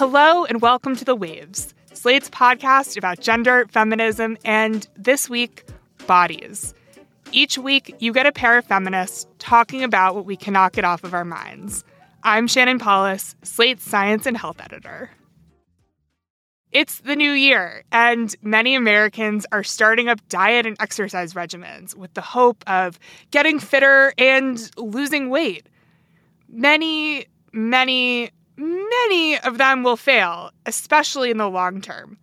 Hello, 0.00 0.46
and 0.46 0.62
welcome 0.62 0.96
to 0.96 1.04
The 1.04 1.14
Waves, 1.14 1.74
Slate's 1.92 2.30
podcast 2.30 2.96
about 2.96 3.20
gender, 3.20 3.66
feminism, 3.68 4.38
and 4.46 4.88
this 4.96 5.28
week, 5.28 5.66
bodies. 6.06 6.72
Each 7.32 7.58
week, 7.58 7.94
you 7.98 8.14
get 8.14 8.24
a 8.24 8.32
pair 8.32 8.56
of 8.56 8.64
feminists 8.64 9.26
talking 9.38 9.84
about 9.84 10.14
what 10.14 10.24
we 10.24 10.36
cannot 10.36 10.72
get 10.72 10.86
off 10.86 11.04
of 11.04 11.12
our 11.12 11.26
minds. 11.26 11.84
I'm 12.22 12.46
Shannon 12.46 12.78
Palus, 12.78 13.36
Slate's 13.42 13.84
science 13.84 14.24
and 14.24 14.38
health 14.38 14.58
editor. 14.62 15.10
It's 16.72 17.00
the 17.00 17.14
new 17.14 17.32
year, 17.32 17.84
and 17.92 18.34
many 18.40 18.74
Americans 18.74 19.44
are 19.52 19.62
starting 19.62 20.08
up 20.08 20.26
diet 20.30 20.64
and 20.64 20.78
exercise 20.80 21.34
regimens 21.34 21.94
with 21.94 22.14
the 22.14 22.22
hope 22.22 22.64
of 22.66 22.98
getting 23.32 23.58
fitter 23.58 24.14
and 24.16 24.70
losing 24.78 25.28
weight. 25.28 25.68
Many, 26.48 27.26
many, 27.52 28.30
many 28.60 29.38
of 29.38 29.58
them 29.58 29.82
will 29.82 29.96
fail, 29.96 30.50
especially 30.66 31.30
in 31.30 31.38
the 31.38 31.48
long 31.48 31.80
term. 31.80 32.18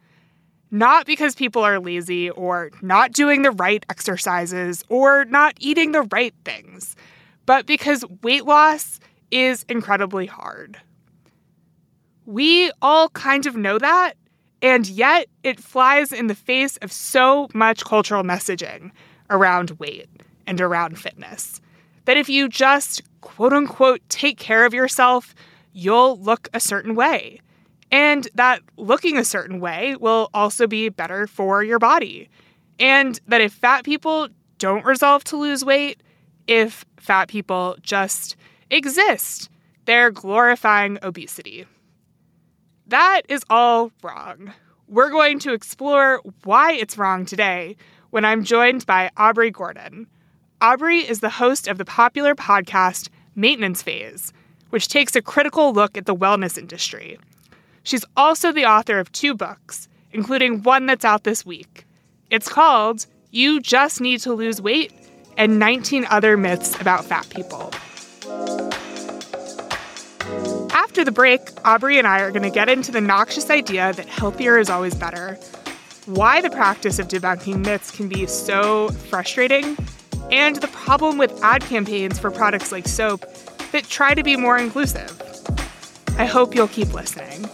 Not 0.69 1.05
because 1.05 1.33
people 1.33 1.63
are 1.63 1.79
lazy 1.79 2.29
or 2.29 2.71
not 2.81 3.13
doing 3.13 3.41
the 3.41 3.51
right 3.51 3.85
exercises 3.89 4.83
or 4.89 5.25
not 5.25 5.55
eating 5.59 5.91
the 5.93 6.03
right 6.03 6.35
things, 6.43 6.95
but 7.45 7.65
because 7.65 8.03
weight 8.21 8.45
loss 8.45 8.99
is 9.31 9.65
incredibly 9.69 10.25
hard. 10.25 10.77
We 12.25 12.71
all 12.81 13.09
kind 13.09 13.45
of 13.45 13.55
know 13.55 13.79
that, 13.79 14.13
and 14.61 14.85
yet 14.87 15.27
it 15.43 15.59
flies 15.59 16.11
in 16.11 16.27
the 16.27 16.35
face 16.35 16.75
of 16.77 16.91
so 16.91 17.47
much 17.53 17.85
cultural 17.85 18.23
messaging 18.23 18.91
around 19.29 19.71
weight 19.79 20.09
and 20.45 20.59
around 20.59 20.99
fitness 20.99 21.61
that 22.05 22.17
if 22.17 22.29
you 22.29 22.47
just 22.49 23.01
quote 23.21 23.53
unquote 23.53 24.01
take 24.09 24.37
care 24.37 24.65
of 24.65 24.73
yourself, 24.73 25.35
you'll 25.77 26.19
look 26.19 26.49
a 26.53 26.59
certain 26.59 26.95
way. 26.95 27.39
And 27.91 28.27
that 28.33 28.61
looking 28.77 29.17
a 29.17 29.23
certain 29.23 29.59
way 29.59 29.95
will 29.95 30.29
also 30.33 30.65
be 30.65 30.89
better 30.89 31.27
for 31.27 31.63
your 31.63 31.79
body. 31.79 32.29
And 32.79 33.19
that 33.27 33.41
if 33.41 33.53
fat 33.53 33.85
people 33.85 34.27
don't 34.57 34.85
resolve 34.85 35.23
to 35.25 35.37
lose 35.37 35.63
weight, 35.63 36.01
if 36.47 36.83
fat 36.97 37.27
people 37.29 37.77
just 37.81 38.35
exist, 38.71 39.49
they're 39.85 40.11
glorifying 40.11 40.97
obesity. 41.03 41.65
That 42.87 43.21
is 43.29 43.43
all 43.49 43.91
wrong. 44.01 44.53
We're 44.87 45.11
going 45.11 45.39
to 45.39 45.53
explore 45.53 46.21
why 46.43 46.73
it's 46.73 46.97
wrong 46.97 47.25
today 47.25 47.75
when 48.09 48.25
I'm 48.25 48.43
joined 48.43 48.85
by 48.85 49.11
Aubrey 49.15 49.51
Gordon. 49.51 50.07
Aubrey 50.59 50.99
is 50.99 51.19
the 51.19 51.29
host 51.29 51.67
of 51.67 51.77
the 51.77 51.85
popular 51.85 52.33
podcast 52.33 53.09
Maintenance 53.35 53.83
Phase, 53.83 54.33
which 54.69 54.87
takes 54.87 55.15
a 55.15 55.21
critical 55.21 55.73
look 55.73 55.97
at 55.97 56.05
the 56.05 56.15
wellness 56.15 56.57
industry. 56.57 57.17
She's 57.83 58.05
also 58.15 58.51
the 58.51 58.65
author 58.65 58.99
of 58.99 59.11
two 59.11 59.33
books, 59.33 59.87
including 60.11 60.63
one 60.63 60.85
that's 60.85 61.05
out 61.05 61.23
this 61.23 61.45
week. 61.45 61.85
It's 62.29 62.49
called 62.49 63.05
You 63.31 63.61
Just 63.61 64.01
Need 64.01 64.19
to 64.21 64.33
Lose 64.33 64.61
Weight 64.61 64.91
and 65.37 65.59
19 65.59 66.05
Other 66.09 66.35
Myths 66.35 66.79
About 66.81 67.05
Fat 67.05 67.29
People. 67.29 67.71
After 70.71 71.03
the 71.05 71.11
break, 71.11 71.41
Aubrey 71.63 71.97
and 71.97 72.07
I 72.07 72.19
are 72.19 72.31
going 72.31 72.43
to 72.43 72.49
get 72.49 72.69
into 72.69 72.91
the 72.91 73.01
noxious 73.01 73.49
idea 73.49 73.93
that 73.93 74.07
healthier 74.07 74.57
is 74.57 74.69
always 74.69 74.95
better, 74.95 75.35
why 76.05 76.41
the 76.41 76.49
practice 76.49 76.99
of 76.99 77.07
debunking 77.07 77.65
myths 77.65 77.91
can 77.91 78.07
be 78.07 78.25
so 78.25 78.89
frustrating, 79.09 79.77
and 80.31 80.57
the 80.57 80.67
problem 80.69 81.17
with 81.17 81.41
ad 81.43 81.61
campaigns 81.63 82.19
for 82.19 82.31
products 82.31 82.71
like 82.71 82.87
soap 82.87 83.25
that 83.71 83.85
try 83.85 84.13
to 84.13 84.23
be 84.23 84.35
more 84.35 84.57
inclusive. 84.57 85.21
I 86.17 86.25
hope 86.25 86.55
you'll 86.55 86.67
keep 86.67 86.93
listening. 86.93 87.45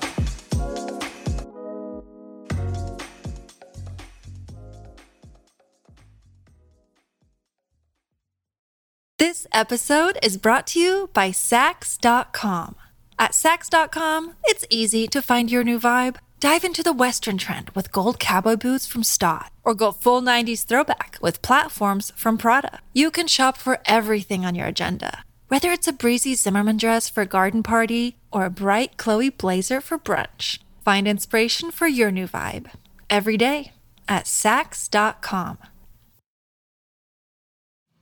This 9.18 9.48
episode 9.52 10.18
is 10.22 10.38
brought 10.38 10.68
to 10.68 10.80
you 10.80 11.10
by 11.14 11.30
Saks.com. 11.30 12.76
At 13.20 13.32
Saks.com, 13.32 14.34
it's 14.46 14.66
easy 14.70 15.08
to 15.08 15.22
find 15.22 15.52
your 15.52 15.64
new 15.64 15.80
vibe. 15.80 16.18
Dive 16.40 16.66
into 16.66 16.84
the 16.84 16.92
Western 16.92 17.38
trend 17.38 17.70
with 17.70 17.92
gold 17.92 18.20
cowboy 18.20 18.58
boots 18.58 18.86
from 18.86 19.04
Staud, 19.04 19.50
or 19.64 19.74
go 19.74 19.94
full 19.94 20.22
90s 20.22 20.66
throwback 20.66 21.18
with 21.22 21.42
platforms 21.42 22.12
from 22.18 22.38
Prada. 22.38 22.80
You 22.92 23.12
can 23.12 23.28
shop 23.28 23.58
for 23.58 23.80
everything 23.86 24.46
on 24.46 24.56
your 24.56 24.68
agenda 24.68 25.24
whether 25.54 25.72
it's 25.72 25.88
a 25.88 25.94
breezy 25.94 26.34
Zimmermann 26.34 26.78
dress 26.78 27.08
for 27.08 27.22
a 27.22 27.28
garden 27.28 27.62
party 27.62 28.18
or 28.32 28.44
a 28.44 28.50
bright 28.50 28.98
Chloe 28.98 29.30
blazer 29.30 29.82
for 29.82 30.00
brunch, 30.00 30.58
find 30.84 31.08
inspiration 31.08 31.70
for 31.70 31.86
your 31.86 32.10
new 32.10 32.26
vibe 32.28 32.72
every 33.08 33.38
day 33.38 33.72
at 34.10 34.26
Saks.com. 34.26 35.60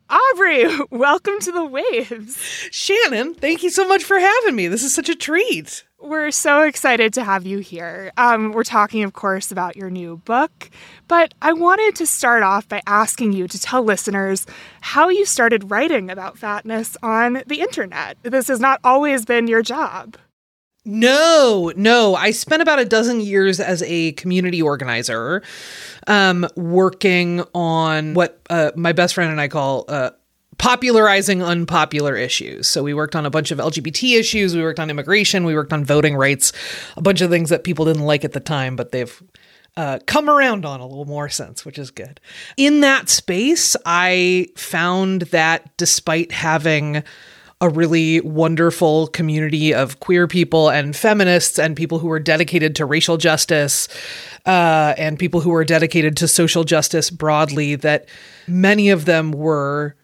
Aubrey, 0.09 0.65
welcome 0.91 1.41
to 1.41 1.51
the 1.51 1.65
waves. 1.65 2.37
Shannon, 2.71 3.33
thank 3.33 3.63
you 3.63 3.69
so 3.69 3.85
much 3.85 4.05
for 4.05 4.17
having 4.17 4.55
me. 4.55 4.67
This 4.69 4.85
is 4.85 4.95
such 4.95 5.09
a 5.09 5.15
treat. 5.15 5.83
We're 6.03 6.31
so 6.31 6.63
excited 6.63 7.13
to 7.13 7.23
have 7.23 7.45
you 7.45 7.59
here. 7.59 8.11
Um, 8.17 8.53
we're 8.53 8.63
talking, 8.63 9.03
of 9.03 9.13
course, 9.13 9.51
about 9.51 9.75
your 9.75 9.91
new 9.91 10.17
book, 10.17 10.71
but 11.07 11.35
I 11.43 11.53
wanted 11.53 11.95
to 11.97 12.07
start 12.07 12.41
off 12.41 12.67
by 12.67 12.81
asking 12.87 13.33
you 13.33 13.47
to 13.47 13.59
tell 13.59 13.83
listeners 13.83 14.47
how 14.81 15.09
you 15.09 15.27
started 15.27 15.69
writing 15.69 16.09
about 16.09 16.39
fatness 16.39 16.97
on 17.03 17.43
the 17.45 17.61
internet. 17.61 18.17
This 18.23 18.47
has 18.47 18.59
not 18.59 18.79
always 18.83 19.25
been 19.25 19.47
your 19.47 19.61
job. 19.61 20.17
No, 20.85 21.71
no. 21.75 22.15
I 22.15 22.31
spent 22.31 22.63
about 22.63 22.79
a 22.79 22.85
dozen 22.85 23.21
years 23.21 23.59
as 23.59 23.83
a 23.83 24.13
community 24.13 24.59
organizer, 24.59 25.43
um, 26.07 26.47
working 26.55 27.43
on 27.53 28.15
what 28.15 28.41
uh, 28.49 28.71
my 28.75 28.91
best 28.91 29.13
friend 29.13 29.29
and 29.29 29.39
I 29.39 29.47
call 29.47 29.85
uh, 29.87 30.09
popularizing 30.57 31.41
unpopular 31.41 32.15
issues. 32.15 32.67
So 32.67 32.83
we 32.83 32.93
worked 32.93 33.15
on 33.15 33.25
a 33.25 33.29
bunch 33.29 33.51
of 33.51 33.57
LGBT 33.57 34.19
issues, 34.19 34.55
we 34.55 34.61
worked 34.61 34.79
on 34.79 34.89
immigration, 34.89 35.43
we 35.43 35.55
worked 35.55 35.73
on 35.73 35.83
voting 35.83 36.15
rights, 36.15 36.51
a 36.97 37.01
bunch 37.01 37.21
of 37.21 37.29
things 37.29 37.49
that 37.49 37.63
people 37.63 37.85
didn't 37.85 38.03
like 38.03 38.23
at 38.23 38.33
the 38.33 38.39
time, 38.39 38.75
but 38.75 38.91
they've 38.91 39.21
uh, 39.77 39.99
come 40.05 40.29
around 40.29 40.65
on 40.65 40.81
a 40.81 40.85
little 40.85 41.05
more 41.05 41.29
since, 41.29 41.65
which 41.65 41.79
is 41.79 41.91
good. 41.91 42.19
In 42.57 42.81
that 42.81 43.09
space, 43.09 43.75
I 43.85 44.47
found 44.55 45.23
that 45.23 45.75
despite 45.77 46.31
having 46.31 47.03
a 47.61 47.69
really 47.69 48.19
wonderful 48.21 49.07
community 49.07 49.73
of 49.73 49.99
queer 49.99 50.27
people 50.27 50.69
and 50.69 50.95
feminists 50.95 51.59
and 51.59 51.77
people 51.77 51.99
who 51.99 52.07
were 52.07 52.19
dedicated 52.19 52.75
to 52.75 52.85
racial 52.85 53.17
justice 53.17 53.87
uh, 54.47 54.95
and 54.97 55.19
people 55.19 55.41
who 55.41 55.51
were 55.51 55.63
dedicated 55.63 56.17
to 56.17 56.27
social 56.27 56.63
justice 56.63 57.11
broadly, 57.11 57.75
that 57.75 58.09
many 58.47 58.89
of 58.89 59.05
them 59.05 59.31
were 59.31 59.95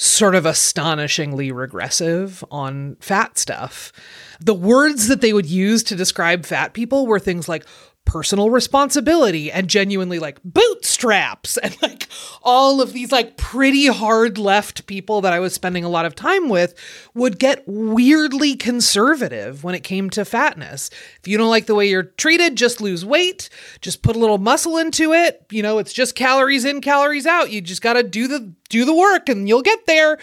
sort 0.00 0.34
of 0.34 0.46
astonishingly 0.46 1.52
regressive 1.52 2.42
on 2.50 2.96
fat 3.00 3.36
stuff. 3.36 3.92
The 4.40 4.54
words 4.54 5.08
that 5.08 5.20
they 5.20 5.34
would 5.34 5.44
use 5.44 5.82
to 5.84 5.94
describe 5.94 6.46
fat 6.46 6.72
people 6.72 7.06
were 7.06 7.18
things 7.18 7.50
like 7.50 7.66
personal 8.04 8.50
responsibility 8.50 9.52
and 9.52 9.68
genuinely 9.68 10.18
like 10.18 10.40
bootstraps 10.42 11.56
and 11.58 11.80
like 11.80 12.08
all 12.42 12.80
of 12.80 12.92
these 12.92 13.12
like 13.12 13.36
pretty 13.36 13.86
hard 13.86 14.36
left 14.36 14.86
people 14.86 15.20
that 15.20 15.32
I 15.32 15.38
was 15.38 15.54
spending 15.54 15.84
a 15.84 15.88
lot 15.88 16.04
of 16.04 16.16
time 16.16 16.48
with 16.48 16.74
would 17.14 17.38
get 17.38 17.62
weirdly 17.66 18.56
conservative 18.56 19.62
when 19.62 19.76
it 19.76 19.84
came 19.84 20.10
to 20.10 20.24
fatness. 20.24 20.90
If 21.20 21.28
you 21.28 21.38
don't 21.38 21.50
like 21.50 21.66
the 21.66 21.74
way 21.76 21.88
you're 21.88 22.02
treated, 22.02 22.56
just 22.56 22.80
lose 22.80 23.04
weight, 23.04 23.48
just 23.80 24.02
put 24.02 24.16
a 24.16 24.18
little 24.18 24.38
muscle 24.38 24.76
into 24.76 25.12
it. 25.12 25.46
You 25.50 25.62
know, 25.62 25.78
it's 25.78 25.92
just 25.92 26.16
calories 26.16 26.64
in, 26.64 26.80
calories 26.80 27.26
out. 27.26 27.50
You 27.50 27.60
just 27.60 27.82
got 27.82 27.92
to 27.92 28.02
do 28.02 28.26
the 28.26 28.52
do 28.68 28.84
the 28.84 28.94
work 28.94 29.28
and 29.28 29.48
you'll 29.48 29.62
get 29.62 29.86
there. 29.86 30.18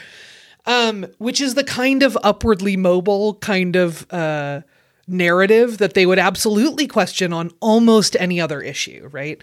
Um, 0.66 1.06
which 1.18 1.40
is 1.40 1.54
the 1.54 1.64
kind 1.64 2.04
of 2.04 2.18
upwardly 2.22 2.76
mobile 2.76 3.36
kind 3.36 3.78
of 3.78 4.06
uh 4.12 4.64
narrative 5.08 5.78
that 5.78 5.94
they 5.94 6.06
would 6.06 6.20
absolutely 6.20 6.88
question 6.88 7.34
on 7.34 7.52
almost 7.60 8.16
any 8.20 8.42
other 8.42 8.62
issue, 8.62 9.10
right? 9.12 9.42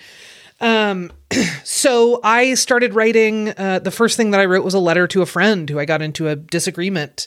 Um, 0.60 1.12
so 1.64 2.20
I 2.22 2.54
started 2.54 2.94
writing. 2.94 3.50
Uh, 3.50 3.80
the 3.80 3.90
first 3.90 4.16
thing 4.16 4.30
that 4.30 4.40
I 4.40 4.44
wrote 4.44 4.64
was 4.64 4.74
a 4.74 4.78
letter 4.78 5.06
to 5.08 5.22
a 5.22 5.26
friend 5.26 5.68
who 5.68 5.78
I 5.78 5.84
got 5.84 6.02
into 6.02 6.28
a 6.28 6.36
disagreement 6.36 7.26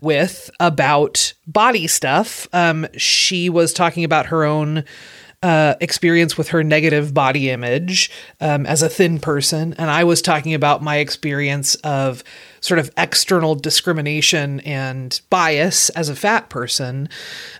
with 0.00 0.50
about 0.58 1.32
body 1.46 1.86
stuff. 1.86 2.48
Um, 2.52 2.86
she 2.96 3.48
was 3.48 3.72
talking 3.72 4.04
about 4.04 4.26
her 4.26 4.44
own 4.44 4.84
uh, 5.42 5.74
experience 5.80 6.38
with 6.38 6.48
her 6.48 6.62
negative 6.62 7.12
body 7.12 7.50
image 7.50 8.10
um, 8.40 8.66
as 8.66 8.82
a 8.82 8.88
thin 8.88 9.18
person, 9.18 9.74
and 9.74 9.90
I 9.90 10.04
was 10.04 10.22
talking 10.22 10.54
about 10.54 10.82
my 10.82 10.96
experience 10.98 11.74
of 11.76 12.22
sort 12.60 12.78
of 12.78 12.90
external 12.96 13.54
discrimination 13.54 14.60
and 14.60 15.20
bias 15.30 15.90
as 15.90 16.08
a 16.08 16.16
fat 16.16 16.48
person, 16.48 17.08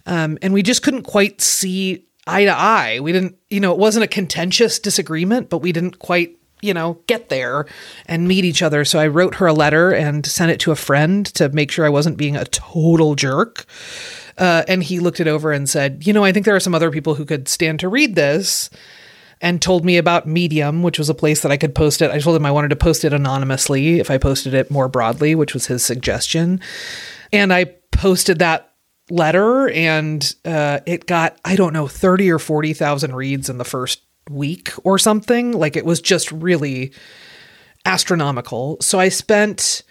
um, 0.06 0.38
and 0.42 0.52
we 0.52 0.62
just 0.62 0.82
couldn't 0.82 1.02
quite 1.02 1.40
see 1.40 2.04
eye 2.26 2.44
to 2.44 2.56
eye. 2.56 3.00
We 3.00 3.12
didn't, 3.12 3.36
you 3.50 3.60
know, 3.60 3.72
it 3.72 3.78
wasn't 3.78 4.04
a 4.04 4.08
contentious 4.08 4.78
disagreement, 4.78 5.50
but 5.50 5.58
we 5.58 5.72
didn't 5.72 5.98
quite 5.98 6.38
you 6.62 6.72
know, 6.72 7.00
get 7.08 7.28
there 7.28 7.66
and 8.06 8.28
meet 8.28 8.44
each 8.44 8.62
other. 8.62 8.84
So 8.84 8.98
I 8.98 9.08
wrote 9.08 9.34
her 9.34 9.48
a 9.48 9.52
letter 9.52 9.92
and 9.92 10.24
sent 10.24 10.52
it 10.52 10.60
to 10.60 10.70
a 10.70 10.76
friend 10.76 11.26
to 11.34 11.48
make 11.50 11.70
sure 11.70 11.84
I 11.84 11.90
wasn't 11.90 12.16
being 12.16 12.36
a 12.36 12.44
total 12.46 13.16
jerk. 13.16 13.66
Uh, 14.38 14.64
and 14.68 14.82
he 14.82 15.00
looked 15.00 15.20
it 15.20 15.28
over 15.28 15.52
and 15.52 15.68
said, 15.68 16.06
You 16.06 16.12
know, 16.12 16.24
I 16.24 16.32
think 16.32 16.46
there 16.46 16.56
are 16.56 16.60
some 16.60 16.74
other 16.74 16.90
people 16.90 17.14
who 17.14 17.24
could 17.24 17.48
stand 17.48 17.80
to 17.80 17.88
read 17.88 18.14
this. 18.14 18.70
And 19.44 19.60
told 19.60 19.84
me 19.84 19.96
about 19.96 20.28
Medium, 20.28 20.84
which 20.84 21.00
was 21.00 21.08
a 21.08 21.14
place 21.14 21.40
that 21.42 21.50
I 21.50 21.56
could 21.56 21.74
post 21.74 22.00
it. 22.00 22.12
I 22.12 22.20
told 22.20 22.36
him 22.36 22.46
I 22.46 22.52
wanted 22.52 22.68
to 22.68 22.76
post 22.76 23.04
it 23.04 23.12
anonymously 23.12 23.98
if 23.98 24.08
I 24.08 24.16
posted 24.16 24.54
it 24.54 24.70
more 24.70 24.86
broadly, 24.86 25.34
which 25.34 25.52
was 25.52 25.66
his 25.66 25.84
suggestion. 25.84 26.60
And 27.32 27.52
I 27.52 27.64
posted 27.90 28.38
that 28.38 28.72
letter, 29.10 29.68
and 29.70 30.32
uh, 30.44 30.78
it 30.86 31.06
got, 31.06 31.40
I 31.44 31.56
don't 31.56 31.72
know, 31.72 31.88
30 31.88 32.30
or 32.30 32.38
40,000 32.38 33.16
reads 33.16 33.50
in 33.50 33.58
the 33.58 33.64
first 33.64 34.02
week 34.30 34.70
or 34.84 34.96
something. 34.96 35.50
Like 35.50 35.76
it 35.76 35.84
was 35.84 36.00
just 36.00 36.30
really 36.30 36.92
astronomical. 37.84 38.76
So 38.80 38.98
I 39.00 39.08
spent 39.08 39.82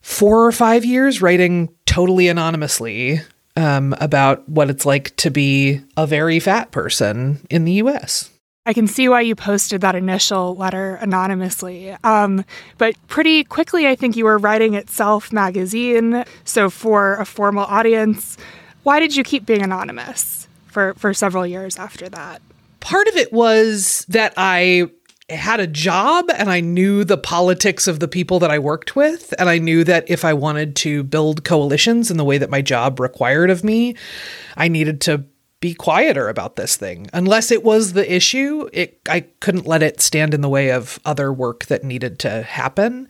four 0.00 0.46
or 0.46 0.52
five 0.52 0.84
years 0.84 1.22
writing 1.22 1.74
totally 1.86 2.28
anonymously 2.28 3.20
um, 3.58 3.94
about 4.00 4.48
what 4.48 4.70
it's 4.70 4.86
like 4.86 5.14
to 5.16 5.30
be 5.30 5.82
a 5.96 6.06
very 6.06 6.38
fat 6.38 6.70
person 6.70 7.40
in 7.50 7.64
the 7.64 7.72
US. 7.72 8.30
I 8.64 8.72
can 8.72 8.86
see 8.86 9.08
why 9.08 9.22
you 9.22 9.34
posted 9.34 9.80
that 9.80 9.94
initial 9.94 10.54
letter 10.54 10.96
anonymously. 10.96 11.96
Um, 12.04 12.44
but 12.76 12.94
pretty 13.08 13.42
quickly, 13.44 13.88
I 13.88 13.94
think 13.94 14.14
you 14.14 14.26
were 14.26 14.38
writing 14.38 14.76
at 14.76 14.90
Self 14.90 15.32
magazine. 15.32 16.24
So, 16.44 16.68
for 16.68 17.14
a 17.14 17.24
formal 17.24 17.64
audience, 17.64 18.36
why 18.82 19.00
did 19.00 19.16
you 19.16 19.24
keep 19.24 19.46
being 19.46 19.62
anonymous 19.62 20.48
for, 20.66 20.94
for 20.94 21.14
several 21.14 21.46
years 21.46 21.78
after 21.78 22.10
that? 22.10 22.42
Part 22.80 23.08
of 23.08 23.16
it 23.16 23.32
was 23.32 24.04
that 24.08 24.34
I 24.36 24.90
had 25.30 25.60
a 25.60 25.66
job 25.66 26.30
and 26.34 26.50
I 26.50 26.60
knew 26.60 27.04
the 27.04 27.18
politics 27.18 27.86
of 27.86 28.00
the 28.00 28.08
people 28.08 28.38
that 28.38 28.50
I 28.50 28.58
worked 28.58 28.96
with. 28.96 29.34
And 29.38 29.48
I 29.48 29.58
knew 29.58 29.84
that 29.84 30.08
if 30.08 30.24
I 30.24 30.32
wanted 30.32 30.74
to 30.76 31.02
build 31.02 31.44
coalitions 31.44 32.10
in 32.10 32.16
the 32.16 32.24
way 32.24 32.38
that 32.38 32.50
my 32.50 32.62
job 32.62 32.98
required 32.98 33.50
of 33.50 33.62
me, 33.62 33.94
I 34.56 34.68
needed 34.68 35.00
to 35.02 35.24
be 35.60 35.74
quieter 35.74 36.28
about 36.28 36.56
this 36.56 36.76
thing. 36.76 37.08
Unless 37.12 37.50
it 37.50 37.64
was 37.64 37.92
the 37.92 38.10
issue, 38.10 38.68
it 38.72 39.00
I 39.08 39.20
couldn't 39.40 39.66
let 39.66 39.82
it 39.82 40.00
stand 40.00 40.32
in 40.32 40.40
the 40.40 40.48
way 40.48 40.70
of 40.70 41.00
other 41.04 41.32
work 41.32 41.66
that 41.66 41.84
needed 41.84 42.18
to 42.20 42.42
happen. 42.42 43.08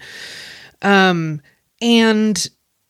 Um, 0.82 1.43
and 1.81 2.49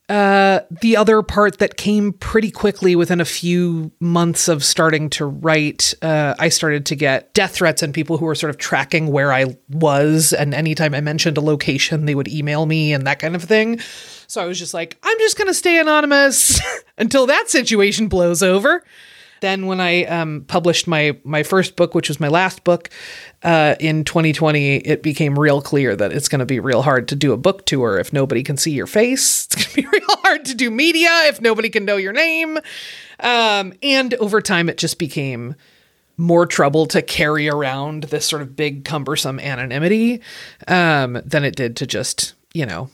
uh, 0.09 0.61
the 0.81 0.97
other 0.97 1.21
part 1.21 1.59
that 1.59 1.77
came 1.77 2.13
pretty 2.13 2.49
quickly 2.49 2.95
within 2.95 3.21
a 3.21 3.25
few 3.25 3.91
months 3.99 4.47
of 4.47 4.63
starting 4.63 5.07
to 5.11 5.25
write, 5.25 5.93
uh, 6.01 6.33
I 6.39 6.49
started 6.49 6.87
to 6.87 6.95
get 6.95 7.31
death 7.35 7.51
threats 7.51 7.83
and 7.83 7.93
people 7.93 8.17
who 8.17 8.25
were 8.25 8.33
sort 8.33 8.49
of 8.49 8.57
tracking 8.57 9.11
where 9.11 9.31
I 9.31 9.55
was. 9.69 10.33
And 10.33 10.55
anytime 10.55 10.95
I 10.95 11.01
mentioned 11.01 11.37
a 11.37 11.41
location, 11.41 12.05
they 12.05 12.15
would 12.15 12.27
email 12.27 12.65
me 12.65 12.91
and 12.91 13.05
that 13.05 13.19
kind 13.19 13.35
of 13.35 13.43
thing. 13.43 13.79
So 14.25 14.41
I 14.41 14.45
was 14.45 14.57
just 14.57 14.73
like, 14.73 14.97
I'm 15.03 15.19
just 15.19 15.37
going 15.37 15.47
to 15.47 15.53
stay 15.53 15.79
anonymous 15.79 16.59
until 16.97 17.27
that 17.27 17.49
situation 17.49 18.07
blows 18.07 18.41
over. 18.41 18.83
Then 19.41 19.65
when 19.65 19.79
I 19.79 20.05
um, 20.05 20.45
published 20.47 20.87
my 20.87 21.17
my 21.23 21.43
first 21.43 21.75
book, 21.75 21.95
which 21.95 22.09
was 22.09 22.19
my 22.19 22.27
last 22.27 22.63
book 22.63 22.89
uh, 23.43 23.75
in 23.79 24.03
2020, 24.03 24.77
it 24.77 25.03
became 25.03 25.37
real 25.37 25.61
clear 25.61 25.95
that 25.95 26.11
it's 26.11 26.27
going 26.27 26.39
to 26.39 26.45
be 26.45 26.59
real 26.59 26.81
hard 26.81 27.07
to 27.09 27.15
do 27.15 27.33
a 27.33 27.37
book 27.37 27.65
tour 27.65 27.99
if 27.99 28.11
nobody 28.13 28.43
can 28.43 28.57
see 28.57 28.71
your 28.71 28.87
face. 28.87 29.45
It's 29.45 29.55
going 29.55 29.67
to 29.67 29.81
be 29.91 29.97
real 29.99 30.17
hard 30.21 30.45
to 30.45 30.55
do 30.55 30.69
media 30.71 31.09
if 31.25 31.41
nobody 31.41 31.69
can 31.69 31.85
know 31.85 31.97
your 31.97 32.13
name. 32.13 32.57
Um, 33.19 33.73
and 33.83 34.13
over 34.15 34.41
time, 34.41 34.69
it 34.69 34.77
just 34.77 34.99
became 34.99 35.55
more 36.17 36.45
trouble 36.45 36.85
to 36.85 37.01
carry 37.01 37.47
around 37.49 38.03
this 38.03 38.25
sort 38.25 38.41
of 38.41 38.55
big, 38.55 38.83
cumbersome 38.83 39.39
anonymity 39.39 40.21
um, 40.67 41.19
than 41.25 41.45
it 41.45 41.55
did 41.55 41.77
to 41.77 41.87
just, 41.87 42.33
you 42.53 42.65
know, 42.65 42.89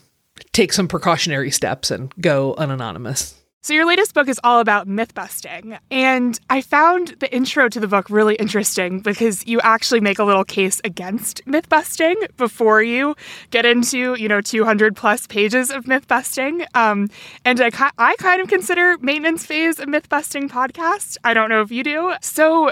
take 0.53 0.71
some 0.71 0.87
precautionary 0.87 1.51
steps 1.51 1.89
and 1.91 2.13
go 2.21 2.53
unanonymous. 2.55 3.41
So, 3.65 3.73
your 3.73 3.87
latest 3.87 4.13
book 4.13 4.27
is 4.27 4.39
all 4.43 4.59
about 4.59 4.87
myth 4.87 5.15
busting. 5.15 5.75
And 5.89 6.39
I 6.51 6.61
found 6.61 7.15
the 7.19 7.33
intro 7.33 7.67
to 7.67 7.79
the 7.79 7.87
book 7.87 8.11
really 8.11 8.35
interesting 8.35 8.99
because 8.99 9.43
you 9.47 9.59
actually 9.61 10.01
make 10.01 10.19
a 10.19 10.23
little 10.23 10.43
case 10.43 10.79
against 10.83 11.41
myth 11.47 11.67
busting 11.67 12.15
before 12.37 12.83
you 12.83 13.15
get 13.49 13.65
into, 13.65 14.13
you 14.19 14.27
know, 14.27 14.39
200 14.39 14.95
plus 14.95 15.25
pages 15.25 15.71
of 15.71 15.87
myth 15.87 16.07
busting. 16.07 16.63
Um, 16.75 17.09
and 17.43 17.59
I, 17.59 17.71
I 17.97 18.15
kind 18.17 18.39
of 18.39 18.49
consider 18.49 18.99
Maintenance 18.99 19.47
Phase 19.47 19.79
a 19.79 19.87
myth 19.87 20.09
busting 20.09 20.47
podcast. 20.47 21.17
I 21.23 21.33
don't 21.33 21.49
know 21.49 21.61
if 21.61 21.71
you 21.71 21.83
do. 21.83 22.13
So, 22.21 22.69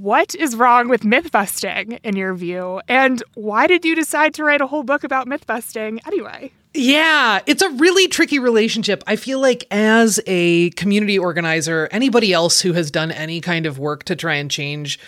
what 0.00 0.34
is 0.34 0.54
wrong 0.54 0.88
with 0.88 1.04
myth 1.04 1.32
busting 1.32 1.92
in 2.04 2.16
your 2.16 2.34
view? 2.34 2.82
And 2.86 3.22
why 3.34 3.66
did 3.66 3.84
you 3.84 3.94
decide 3.94 4.34
to 4.34 4.44
write 4.44 4.60
a 4.60 4.66
whole 4.66 4.82
book 4.82 5.04
about 5.04 5.26
myth 5.26 5.46
busting 5.46 6.00
anyway? 6.06 6.52
Yeah, 6.74 7.40
it's 7.46 7.62
a 7.62 7.70
really 7.70 8.06
tricky 8.06 8.38
relationship. 8.38 9.02
I 9.06 9.16
feel 9.16 9.40
like 9.40 9.64
as 9.70 10.20
a 10.26 10.68
community 10.70 11.18
organizer, 11.18 11.88
anybody 11.90 12.34
else 12.34 12.60
who 12.60 12.74
has 12.74 12.90
done 12.90 13.10
any 13.10 13.40
kind 13.40 13.64
of 13.64 13.78
work 13.78 14.04
to 14.04 14.14
try 14.14 14.34
and 14.34 14.50
change 14.50 15.00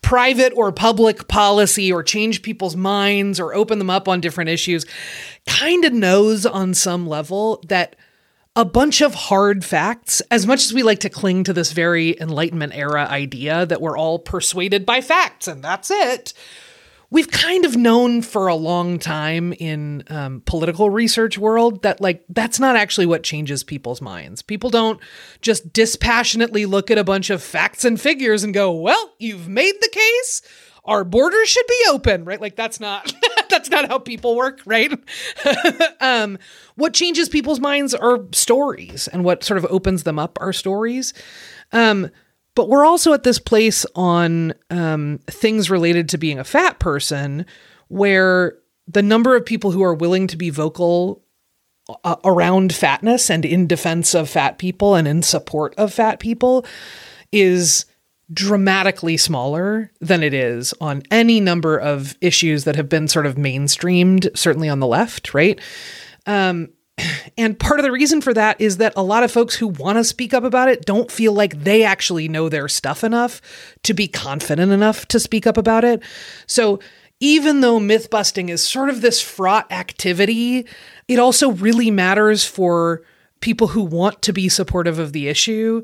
private 0.00 0.52
or 0.54 0.70
public 0.70 1.26
policy 1.26 1.90
or 1.90 2.04
change 2.04 2.42
people's 2.42 2.76
minds 2.76 3.40
or 3.40 3.52
open 3.52 3.80
them 3.80 3.90
up 3.90 4.06
on 4.06 4.20
different 4.20 4.48
issues 4.48 4.86
kind 5.48 5.84
of 5.84 5.92
knows 5.92 6.46
on 6.46 6.72
some 6.72 7.08
level 7.08 7.60
that 7.66 7.96
a 8.56 8.64
bunch 8.64 9.00
of 9.00 9.14
hard 9.14 9.64
facts, 9.64 10.20
as 10.30 10.46
much 10.46 10.64
as 10.64 10.72
we 10.72 10.82
like 10.82 11.00
to 11.00 11.10
cling 11.10 11.44
to 11.44 11.52
this 11.52 11.72
very 11.72 12.18
Enlightenment 12.20 12.74
era 12.74 13.06
idea 13.06 13.66
that 13.66 13.80
we're 13.80 13.96
all 13.96 14.18
persuaded 14.18 14.84
by 14.84 15.00
facts 15.00 15.46
and 15.46 15.62
that's 15.62 15.90
it 15.90 16.32
we've 17.10 17.30
kind 17.30 17.64
of 17.64 17.76
known 17.76 18.22
for 18.22 18.48
a 18.48 18.54
long 18.54 18.98
time 18.98 19.52
in 19.54 20.02
um, 20.08 20.42
political 20.44 20.90
research 20.90 21.38
world 21.38 21.82
that 21.82 22.00
like 22.00 22.24
that's 22.28 22.58
not 22.58 22.76
actually 22.76 23.06
what 23.06 23.22
changes 23.22 23.62
people's 23.62 24.00
minds. 24.00 24.42
People 24.42 24.70
don't 24.70 25.00
just 25.40 25.72
dispassionately 25.72 26.66
look 26.66 26.90
at 26.90 26.98
a 26.98 27.04
bunch 27.04 27.30
of 27.30 27.42
facts 27.42 27.84
and 27.84 28.00
figures 28.00 28.42
and 28.42 28.52
go 28.52 28.72
well 28.72 29.14
you've 29.18 29.48
made 29.48 29.74
the 29.80 29.88
case. 29.88 30.42
Our 30.84 31.04
borders 31.04 31.48
should 31.48 31.66
be 31.66 31.84
open 31.90 32.24
right? 32.24 32.40
Like 32.40 32.56
that's 32.56 32.80
not 32.80 33.12
that's 33.56 33.70
not 33.70 33.88
how 33.88 33.98
people 33.98 34.36
work 34.36 34.60
right? 34.66 34.92
Um, 36.00 36.38
what 36.74 36.92
changes 36.92 37.28
people's 37.28 37.58
minds 37.58 37.94
are 37.94 38.20
stories 38.32 39.08
and 39.08 39.24
what 39.24 39.42
sort 39.42 39.56
of 39.58 39.66
opens 39.70 40.02
them 40.02 40.18
up 40.18 40.38
are 40.40 40.52
stories. 40.52 41.14
Um, 41.72 42.10
but 42.54 42.68
we're 42.68 42.84
also 42.84 43.12
at 43.12 43.22
this 43.22 43.38
place 43.38 43.86
on 43.94 44.52
um, 44.70 45.20
things 45.26 45.70
related 45.70 46.08
to 46.10 46.18
being 46.18 46.38
a 46.38 46.44
fat 46.44 46.78
person 46.78 47.46
where 47.88 48.58
the 48.86 49.02
number 49.02 49.34
of 49.36 49.46
people 49.46 49.70
who 49.70 49.82
are 49.82 49.94
willing 49.94 50.26
to 50.28 50.36
be 50.36 50.50
vocal 50.50 51.22
uh, 52.04 52.16
around 52.24 52.74
fatness 52.74 53.30
and 53.30 53.44
in 53.44 53.66
defense 53.66 54.14
of 54.14 54.28
fat 54.28 54.58
people 54.58 54.94
and 54.94 55.08
in 55.08 55.22
support 55.22 55.74
of 55.76 55.92
fat 55.92 56.20
people 56.20 56.64
is 57.32 57.86
dramatically 58.32 59.16
smaller 59.16 59.90
than 60.00 60.22
it 60.22 60.34
is 60.34 60.74
on 60.80 61.02
any 61.10 61.40
number 61.40 61.78
of 61.78 62.16
issues 62.20 62.64
that 62.64 62.76
have 62.76 62.88
been 62.88 63.06
sort 63.08 63.26
of 63.26 63.36
mainstreamed, 63.36 64.36
certainly 64.36 64.68
on 64.68 64.80
the 64.80 64.86
left, 64.86 65.32
right? 65.32 65.60
Um, 66.26 66.70
and 67.38 67.58
part 67.58 67.78
of 67.78 67.84
the 67.84 67.92
reason 67.92 68.20
for 68.20 68.34
that 68.34 68.60
is 68.60 68.78
that 68.78 68.92
a 68.96 69.02
lot 69.02 69.22
of 69.22 69.30
folks 69.30 69.54
who 69.54 69.68
want 69.68 69.98
to 69.98 70.04
speak 70.04 70.34
up 70.34 70.44
about 70.44 70.68
it 70.68 70.84
don't 70.84 71.10
feel 71.10 71.32
like 71.32 71.62
they 71.62 71.84
actually 71.84 72.28
know 72.28 72.48
their 72.48 72.68
stuff 72.68 73.04
enough 73.04 73.40
to 73.84 73.94
be 73.94 74.08
confident 74.08 74.72
enough 74.72 75.06
to 75.08 75.20
speak 75.20 75.46
up 75.46 75.56
about 75.56 75.84
it. 75.84 76.02
So, 76.46 76.80
even 77.18 77.62
though 77.62 77.80
myth 77.80 78.10
busting 78.10 78.50
is 78.50 78.62
sort 78.62 78.90
of 78.90 79.00
this 79.00 79.22
fraught 79.22 79.72
activity, 79.72 80.66
it 81.08 81.18
also 81.18 81.52
really 81.52 81.90
matters 81.90 82.44
for 82.44 83.04
people 83.40 83.68
who 83.68 83.82
want 83.82 84.20
to 84.20 84.34
be 84.34 84.50
supportive 84.50 84.98
of 84.98 85.14
the 85.14 85.28
issue 85.28 85.82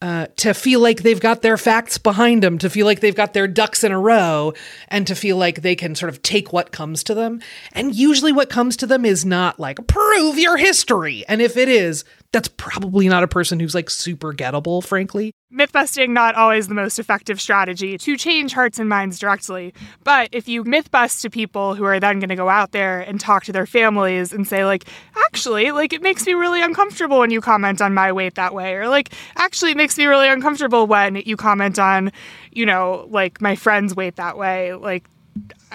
uh, 0.00 0.26
to 0.36 0.54
feel 0.54 0.80
like 0.80 1.02
they've 1.02 1.20
got 1.20 1.42
their 1.42 1.56
facts 1.56 1.98
behind 1.98 2.42
them, 2.42 2.58
to 2.58 2.70
feel 2.70 2.86
like 2.86 3.00
they've 3.00 3.14
got 3.14 3.32
their 3.32 3.48
ducks 3.48 3.82
in 3.82 3.90
a 3.90 3.98
row, 3.98 4.52
and 4.88 5.06
to 5.06 5.14
feel 5.14 5.36
like 5.36 5.62
they 5.62 5.74
can 5.74 5.94
sort 5.94 6.10
of 6.10 6.22
take 6.22 6.52
what 6.52 6.70
comes 6.70 7.02
to 7.04 7.14
them. 7.14 7.40
And 7.72 7.94
usually, 7.94 8.32
what 8.32 8.48
comes 8.48 8.76
to 8.76 8.86
them 8.86 9.04
is 9.04 9.24
not 9.24 9.58
like, 9.58 9.86
prove 9.88 10.38
your 10.38 10.56
history. 10.56 11.24
And 11.26 11.42
if 11.42 11.56
it 11.56 11.68
is, 11.68 12.04
that's 12.32 12.48
probably 12.48 13.08
not 13.08 13.22
a 13.22 13.28
person 13.28 13.58
who's 13.58 13.74
like 13.74 13.88
super 13.88 14.34
gettable, 14.34 14.84
frankly. 14.84 15.32
Myth 15.50 15.72
busting 15.72 16.12
not 16.12 16.34
always 16.34 16.68
the 16.68 16.74
most 16.74 16.98
effective 16.98 17.40
strategy 17.40 17.96
to 17.96 18.16
change 18.18 18.52
hearts 18.52 18.78
and 18.78 18.86
minds 18.86 19.18
directly. 19.18 19.72
But 20.04 20.28
if 20.32 20.46
you 20.46 20.62
myth 20.62 20.90
bust 20.90 21.22
to 21.22 21.30
people 21.30 21.74
who 21.74 21.84
are 21.84 21.98
then 21.98 22.20
going 22.20 22.28
to 22.28 22.36
go 22.36 22.50
out 22.50 22.72
there 22.72 23.00
and 23.00 23.18
talk 23.18 23.44
to 23.44 23.52
their 23.52 23.64
families 23.64 24.32
and 24.32 24.46
say, 24.46 24.66
like, 24.66 24.84
actually, 25.16 25.70
like, 25.70 25.94
it 25.94 26.02
makes 26.02 26.26
me 26.26 26.34
really 26.34 26.60
uncomfortable 26.60 27.18
when 27.18 27.30
you 27.30 27.40
comment 27.40 27.80
on 27.80 27.94
my 27.94 28.12
weight 28.12 28.34
that 28.34 28.52
way, 28.52 28.74
or 28.74 28.88
like, 28.88 29.14
actually, 29.36 29.70
it 29.70 29.78
makes 29.78 29.96
me 29.96 30.04
really 30.04 30.28
uncomfortable 30.28 30.86
when 30.86 31.16
you 31.16 31.36
comment 31.36 31.78
on, 31.78 32.12
you 32.52 32.66
know, 32.66 33.06
like 33.10 33.40
my 33.40 33.56
friend's 33.56 33.96
weight 33.96 34.16
that 34.16 34.36
way, 34.36 34.74
like, 34.74 35.08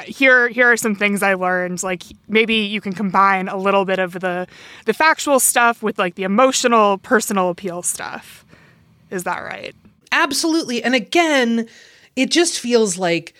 here 0.06 0.48
here 0.50 0.72
are 0.72 0.78
some 0.78 0.96
things 0.96 1.24
I 1.24 1.34
learned. 1.34 1.84
Like 1.84 2.04
maybe 2.28 2.56
you 2.56 2.82
can 2.82 2.94
combine 2.94 3.48
a 3.48 3.58
little 3.58 3.86
bit 3.86 4.00
of 4.00 4.14
the 4.14 4.48
the 4.86 4.94
factual 4.94 5.40
stuff 5.40 5.84
with 5.84 6.00
like 6.00 6.16
the 6.16 6.24
emotional, 6.24 6.98
personal 7.00 7.50
appeal 7.50 7.82
stuff. 7.82 8.46
Is 9.10 9.24
that 9.24 9.40
right? 9.40 9.76
Absolutely. 10.12 10.84
And 10.84 10.96
again, 10.96 11.68
it 12.16 12.32
just 12.32 12.60
feels 12.60 12.98
like 12.98 13.34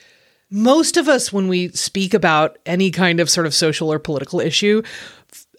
most 0.50 0.98
of 0.98 1.08
us 1.08 1.34
when 1.34 1.48
we 1.48 1.70
speak 1.70 2.14
about 2.14 2.58
any 2.66 2.92
kind 2.92 3.20
of 3.20 3.30
sort 3.30 3.48
of 3.48 3.54
social 3.54 3.92
or 3.92 3.98
political 4.00 4.40
issue 4.40 4.84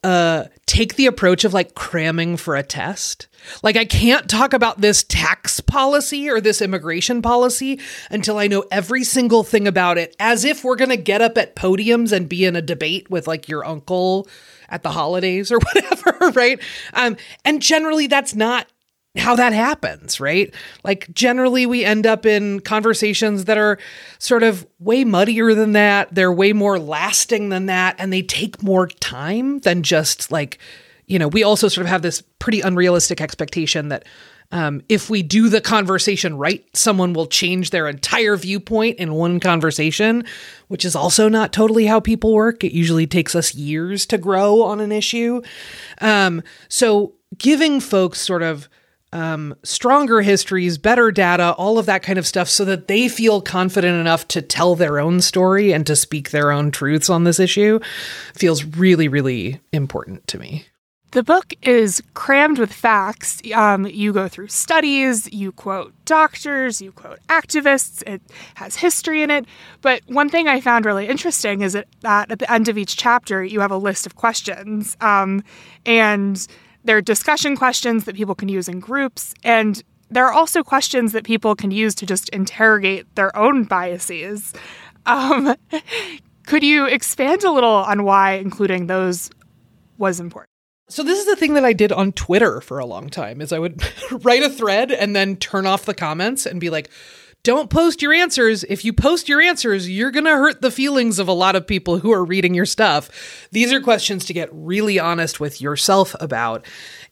uh 0.05 0.45
take 0.67 0.97
the 0.97 1.07
approach 1.07 1.45
of 1.45 1.55
like 1.55 1.75
cramming 1.75 2.37
for 2.37 2.55
a 2.55 2.63
test. 2.63 3.27
Like 3.63 3.77
I 3.77 3.85
can't 3.85 4.29
talk 4.29 4.53
about 4.53 4.81
this 4.81 5.03
tax 5.03 5.61
policy 5.61 6.29
or 6.29 6.41
this 6.41 6.63
immigration 6.63 7.23
policy 7.23 7.81
until 8.11 8.39
I 8.39 8.47
know 8.47 8.65
every 8.71 9.03
single 9.05 9.43
thing 9.43 9.67
about 9.67 9.99
it 9.99 10.15
as 10.21 10.45
if 10.45 10.63
we're 10.63 10.77
going 10.77 10.91
to 10.91 10.97
get 10.97 11.21
up 11.21 11.37
at 11.37 11.57
podiums 11.57 12.13
and 12.13 12.29
be 12.29 12.45
in 12.45 12.57
a 12.57 12.63
debate 12.63 13.11
with 13.11 13.27
like 13.27 13.49
your 13.49 13.65
uncle 13.65 14.29
at 14.69 14.83
the 14.83 14.91
holidays 14.91 15.51
or 15.51 15.59
whatever, 15.75 16.31
right? 16.31 16.61
Um 16.93 17.17
and 17.45 17.61
generally 17.63 18.07
that's 18.07 18.35
not 18.35 18.67
how 19.17 19.37
that 19.37 19.53
happens, 19.53 20.19
right? 20.19 20.53
Like 20.83 21.13
generally 21.13 21.67
we 21.67 21.85
end 21.85 22.07
up 22.07 22.27
in 22.27 22.61
conversations 22.61 23.45
that 23.45 23.57
are 23.57 23.79
sort 24.19 24.43
of 24.43 24.67
way 24.81 25.05
muddier 25.05 25.55
than 25.55 25.73
that. 25.73 26.13
They're 26.15 26.33
way 26.33 26.53
more 26.53 26.79
lasting 26.79 27.49
than 27.49 27.67
that 27.67 27.95
and 27.99 28.13
they 28.13 28.23
take 28.23 28.63
more 28.63 28.89
time 28.89 29.61
than 29.61 29.83
just 29.83 30.33
like, 30.33 30.59
you 31.07 31.19
know, 31.19 31.29
we 31.29 31.45
also 31.45 31.69
sort 31.69 31.85
of 31.85 31.91
have 31.91 32.03
this 32.03 32.23
pretty 32.41 32.61
unrealistic 32.61 33.21
expectation 33.21 33.89
that 33.89 34.05
um, 34.51 34.83
if 34.89 35.09
we 35.09 35.23
do 35.23 35.49
the 35.49 35.61
conversation 35.61 36.37
right, 36.37 36.65
someone 36.77 37.13
will 37.13 37.27
change 37.27 37.71
their 37.71 37.89
entire 37.89 38.37
viewpoint 38.37 38.99
in 38.99 39.15
one 39.15 39.41
conversation, 39.41 40.25
which 40.69 40.85
is 40.85 40.95
also 40.95 41.29
not 41.29 41.53
totally 41.53 41.87
how 41.87 41.99
people 41.99 42.33
work. 42.33 42.63
It 42.63 42.73
usually 42.73 43.07
takes 43.07 43.35
us 43.35 43.55
years 43.55 44.07
to 44.07 44.19
grow 44.19 44.63
on 44.63 44.81
an 44.81 44.93
issue. 44.93 45.41
Um, 46.01 46.43
so 46.69 47.15
giving 47.39 47.81
folks 47.81 48.21
sort 48.21 48.43
of 48.43 48.69
um, 49.15 49.55
stronger 49.63 50.21
histories, 50.21 50.77
better 50.77 51.11
data, 51.11 51.53
all 51.53 51.79
of 51.79 51.87
that 51.87 52.03
kind 52.03 52.19
of 52.19 52.27
stuff, 52.27 52.49
so 52.49 52.65
that 52.65 52.89
they 52.89 53.09
feel 53.09 53.41
confident 53.41 53.99
enough 53.99 54.29
to 54.29 54.43
tell 54.43 54.75
their 54.75 54.99
own 54.99 55.21
story 55.21 55.73
and 55.73 55.87
to 55.87 55.97
speak 55.97 56.31
their 56.31 56.51
own 56.51 56.71
truths 56.71 57.09
on 57.09 57.25
this 57.25 57.39
issue 57.39 57.79
feels 58.35 58.65
really, 58.65 59.09
really 59.09 59.61
important 59.73 60.27
to 60.27 60.39
me. 60.39 60.67
The 61.13 61.23
book 61.23 61.55
is 61.63 62.03
crammed 62.15 62.59
with 62.59 62.73
facts. 62.73 63.41
Um, 63.55 63.87
you 63.87 64.13
go 64.13 64.27
through 64.27 64.49
studies, 64.49 65.33
you 65.33 65.53
quote 65.53 65.95
doctors, 66.05 66.83
you 66.83 66.91
quote 66.91 67.21
activists, 67.29 68.03
it 68.05 68.21
has 68.57 68.75
history 68.75 69.23
in 69.23 69.31
it. 69.31 69.47
But 69.81 70.03
one 70.07 70.29
thing 70.29 70.49
I 70.49 70.61
found 70.61 70.85
really 70.85 71.07
interesting 71.07 71.63
is 71.63 71.75
that, 71.75 71.87
at 72.03 72.41
the 72.41 72.53
end 72.53 72.69
of 72.69 72.77
each 72.77 72.97
chapter, 72.97 73.45
you 73.45 73.61
have 73.61 73.71
a 73.71 73.77
list 73.77 74.07
of 74.07 74.17
questions. 74.17 74.97
Um, 75.01 75.45
and 75.87 76.45
there 76.85 76.99
are 76.99 77.03
discussion 77.03 77.57
questions 77.57 78.05
that 78.05 78.15
people 78.15 78.35
can 78.35 78.49
use 78.49 78.69
in 78.69 78.79
groups. 78.79 79.35
And 79.43 79.83
there 80.11 80.27
are 80.27 80.33
also 80.33 80.63
questions 80.63 81.13
that 81.13 81.25
people 81.25 81.57
can 81.57 81.71
use 81.71 81.95
to 81.97 82.07
just 82.07 82.29
interrogate 82.29 83.13
their 83.17 83.37
own 83.37 83.65
biases. 83.65 84.53
Um, 85.07 85.57
could 86.47 86.63
you 86.63 86.87
expand 86.87 87.43
a 87.43 87.51
little 87.51 87.71
on 87.71 88.05
why 88.05 88.33
including 88.33 88.87
those 88.87 89.31
was 89.99 90.21
important? 90.21 90.51
So 90.89 91.03
this 91.03 91.19
is 91.19 91.27
the 91.27 91.37
thing 91.37 91.55
that 91.55 91.65
I 91.65 91.73
did 91.73 91.93
on 91.93 92.13
Twitter 92.13 92.61
for 92.61 92.79
a 92.79 92.85
long 92.85 93.09
time 93.09 93.41
is 93.41 93.53
I 93.53 93.59
would 93.59 93.83
write 94.25 94.43
a 94.43 94.51
thread 94.51 94.93
and 94.93 95.17
then 95.17 95.37
turn 95.37 95.67
off 95.67 95.87
the 95.87 95.95
comments 95.95 96.45
and 96.45 96.61
be 96.61 96.69
like, 96.69 96.91
don't 97.45 97.71
post 97.71 98.03
your 98.03 98.13
answers. 98.13 98.65
If 98.65 98.85
you 98.85 98.93
post 98.93 99.29
your 99.29 99.41
answers, 99.41 99.89
you're 99.89 100.11
going 100.11 100.25
to 100.25 100.31
hurt 100.31 100.63
the 100.63 100.71
feelings 100.71 101.19
of 101.19 101.29
a 101.29 101.33
lot 101.33 101.55
of 101.55 101.67
people 101.67 101.99
who 101.99 102.11
are 102.11 102.25
reading 102.25 102.55
your 102.55 102.67
stuff. 102.67 103.49
These 103.53 103.73
are 103.73 103.81
questions 103.81 104.25
to 104.25 104.33
get 104.33 104.49
really 104.51 104.99
honest 104.99 105.39
with 105.39 105.61
yourself 105.61 106.17
about. 106.21 106.67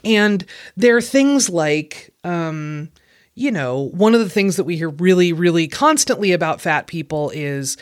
And 0.05 0.45
there 0.75 0.97
are 0.97 1.03
things 1.03 1.51
like, 1.51 2.15
um, 2.25 2.91
you 3.35 3.51
know, 3.51 3.91
one 3.93 4.15
of 4.15 4.21
the 4.21 4.29
things 4.31 4.57
that 4.57 4.65
we 4.65 4.77
hear 4.77 4.89
really, 4.89 5.35
really 5.35 5.69
constantly 5.69 6.33
about 6.33 6.63
fat 6.63 6.87
people 6.87 7.31
is, 7.35 7.77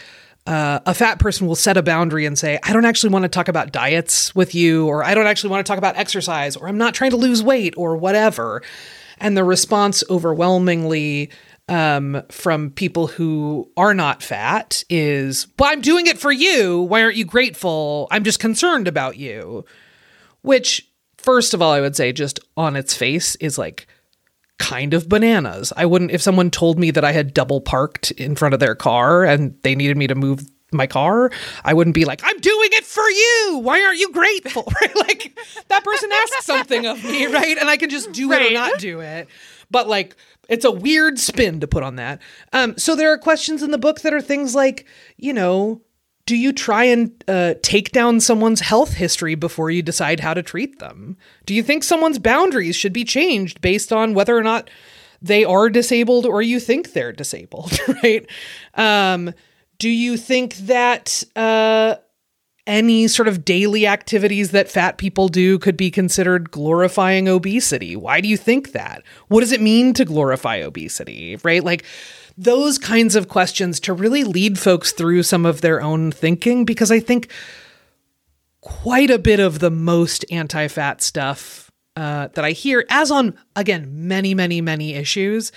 uh, 0.47 0.81
a 0.87 0.95
fat 0.95 1.21
person 1.21 1.47
will 1.47 1.55
set 1.55 1.77
a 1.77 1.83
boundary 1.83 2.27
and 2.27 2.37
say, 2.37 2.59
I 2.65 2.73
don't 2.73 2.85
actually 2.85 3.11
want 3.11 3.23
to 3.25 3.29
talk 3.29 3.47
about 3.47 3.71
diets 3.71 4.35
with 4.35 4.57
you, 4.57 4.89
or 4.89 5.05
I 5.05 5.15
don't 5.15 5.27
actually 5.27 5.51
want 5.51 5.65
to 5.65 5.71
talk 5.71 5.79
about 5.79 5.97
exercise, 5.97 6.57
or 6.57 6.67
I'm 6.67 6.79
not 6.79 6.95
trying 6.95 7.11
to 7.13 7.17
lose 7.17 7.43
weight, 7.43 7.75
or 7.77 7.97
whatever. 7.97 8.63
And 9.19 9.37
the 9.37 9.45
response 9.45 10.03
overwhelmingly 10.09 11.31
um, 11.71 12.23
from 12.31 12.71
people 12.71 13.07
who 13.07 13.71
are 13.77 13.95
not 13.95 14.23
fat 14.23 14.83
is, 14.91 15.47
well, 15.59 15.71
I'm 15.71 15.81
doing 15.81 16.09
it 16.09 16.19
for 16.19 16.33
you. 16.33 16.81
Why 16.81 17.03
aren't 17.03 17.17
you 17.17 17.25
grateful? 17.25 18.09
I'm 18.11 18.25
just 18.25 18.41
concerned 18.41 18.89
about 18.89 19.17
you. 19.17 19.65
Which, 20.43 20.91
first 21.17 21.55
of 21.55 21.63
all, 21.63 21.73
I 21.73 21.81
would 21.81 21.95
say 21.95 22.13
just 22.13 22.41
on 22.57 22.75
its 22.75 22.95
face 22.95 23.37
is 23.37 23.57
like 23.57 23.87
kind 24.59 24.95
of 24.95 25.09
bananas. 25.09 25.73
I 25.77 25.87
wouldn't, 25.87 26.11
if 26.11 26.21
someone 26.21 26.51
told 26.51 26.79
me 26.79 26.91
that 26.91 27.05
I 27.05 27.13
had 27.13 27.33
double 27.33 27.61
parked 27.61 28.11
in 28.11 28.35
front 28.35 28.53
of 28.53 28.61
their 28.61 28.75
car 28.75 29.25
and 29.25 29.57
they 29.63 29.77
needed 29.77 29.97
me 29.97 30.09
to 30.09 30.17
move 30.17 30.43
my 30.73 30.89
car, 30.89 31.31
I 31.65 31.73
wouldn't 31.73 31.95
be 31.95 32.05
like, 32.05 32.21
I'm 32.25 32.39
doing 32.41 32.69
it 32.73 32.85
for 32.85 33.09
you. 33.09 33.59
Why 33.63 33.83
aren't 33.85 33.99
you 33.99 34.13
grateful? 34.13 34.71
Right? 34.81 34.97
Like 34.97 35.39
that 35.69 35.85
person 35.85 36.11
asked 36.13 36.47
something 36.47 36.87
of 36.87 37.05
me, 37.05 37.27
right? 37.27 37.57
And 37.59 37.69
I 37.71 37.77
can 37.77 37.91
just 37.91 38.11
do 38.13 38.33
it 38.33 38.51
or 38.51 38.55
not 38.55 38.79
do 38.79 39.01
it. 39.01 39.29
But 39.71 39.89
like, 39.89 40.17
it's 40.51 40.65
a 40.65 40.71
weird 40.71 41.19
spin 41.19 41.61
to 41.61 41.69
put 41.69 41.83
on 41.83 41.97
that. 41.97 42.21
Um, 42.53 42.77
so 42.77 42.95
there 42.95 43.11
are 43.13 43.19
questions 43.19 43.63
in 43.63 43.71
the 43.71 43.79
book 43.79 44.01
that 44.01 44.13
are 44.13 44.21
things 44.21 44.55
like, 44.55 44.85
you 45.17 45.33
know, 45.33 45.81
do 46.27 46.37
you 46.37 46.53
try 46.53 46.85
and 46.85 47.25
uh, 47.27 47.55
take 47.63 47.93
down 47.93 48.21
someone's 48.21 48.61
health 48.61 48.95
history 48.95 49.35
before 49.35 49.71
you 49.71 49.81
decide 49.81 50.21
how 50.21 50.35
to 50.35 50.43
treat 50.43 50.79
them? 50.79 51.17
Do 51.47 51.55
you 51.55 51.63
think 51.63 51.83
someone's 51.83 52.19
boundaries 52.19 52.77
should 52.77 52.93
be 52.93 53.05
changed 53.05 53.61
based 53.61 53.93
on 53.93 54.13
whether 54.13 54.37
or 54.37 54.43
not 54.43 54.69
they 55.23 55.45
are 55.45 55.71
disabled 55.71 56.27
or 56.27 56.43
you 56.43 56.61
think 56.61 56.93
they're 56.93 57.13
disabled, 57.13 57.79
right? 58.03 58.27
Um, 58.75 59.33
do 59.79 59.89
you 59.89 60.17
think 60.17 60.57
that 60.57 61.25
uh, 61.37 61.97
any 62.67 63.09
sort 63.09 63.29
of 63.29 63.45
daily 63.45 63.87
activities 63.87 64.51
that 64.51 64.71
fat 64.71 64.99
people 64.99 65.29
do 65.29 65.59
could 65.59 65.77
be 65.77 65.91
considered 65.91 66.51
glorifying 66.51 67.29
obesity? 67.29 67.97
Why 67.97 68.21
do 68.21 68.29
you 68.29 68.37
think 68.37 68.73
that? 68.73 69.03
What 69.29 69.41
does 69.41 69.53
it 69.53 69.61
mean 69.61 69.95
to 69.95 70.05
glorify 70.05 70.57
obesity, 70.57 71.37
right? 71.43 71.65
Like 71.65 71.85
those 72.37 72.79
kinds 72.79 73.17
of 73.17 73.29
questions 73.29 73.81
to 73.81 73.93
really 73.93 74.25
lead 74.25 74.59
folks 74.59 74.93
through 74.93 75.23
some 75.25 75.45
of 75.45 75.61
their 75.61 75.83
own 75.83 76.13
thinking 76.13 76.65
because 76.65 76.91
I 76.91 77.01
think 77.01 77.31
quite 78.61 79.11
a 79.11 79.19
bit 79.19 79.41
of 79.41 79.59
the 79.59 79.71
most 79.71 80.25
anti 80.31 80.69
fat 80.69 81.03
stuff 81.03 81.71
uh, 81.97 82.29
that 82.35 82.45
I 82.45 82.53
hear, 82.53 82.85
as 82.89 83.11
on, 83.11 83.37
again, 83.57 83.89
many, 84.09 84.35
many, 84.35 84.61
many 84.61 84.95
issues, 84.95 85.53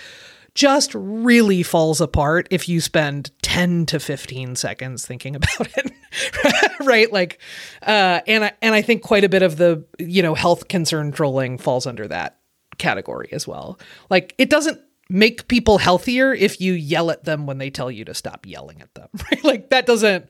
just 0.54 0.94
really 0.94 1.62
falls 1.62 2.00
apart 2.00 2.46
if 2.50 2.68
you 2.68 2.80
spend 2.80 3.30
10 3.42 3.86
to 3.86 3.98
15 3.98 4.56
seconds 4.56 5.06
thinking 5.06 5.36
about 5.36 5.68
it 5.76 5.92
right? 6.80 7.12
Like 7.12 7.38
uh 7.82 8.20
and 8.26 8.44
i 8.44 8.52
and 8.62 8.74
i 8.74 8.82
think 8.82 9.02
quite 9.02 9.24
a 9.24 9.28
bit 9.28 9.42
of 9.42 9.56
the 9.56 9.84
you 9.98 10.22
know 10.22 10.34
health 10.34 10.68
concern 10.68 11.12
trolling 11.12 11.58
falls 11.58 11.86
under 11.86 12.06
that 12.08 12.38
category 12.78 13.28
as 13.32 13.46
well. 13.46 13.78
Like 14.10 14.34
it 14.38 14.50
doesn't 14.50 14.80
make 15.08 15.48
people 15.48 15.78
healthier 15.78 16.32
if 16.32 16.60
you 16.60 16.72
yell 16.72 17.10
at 17.10 17.24
them 17.24 17.46
when 17.46 17.58
they 17.58 17.70
tell 17.70 17.90
you 17.90 18.04
to 18.06 18.14
stop 18.14 18.46
yelling 18.46 18.80
at 18.80 18.92
them 18.94 19.08
right? 19.30 19.44
Like 19.44 19.70
that 19.70 19.86
doesn't 19.86 20.28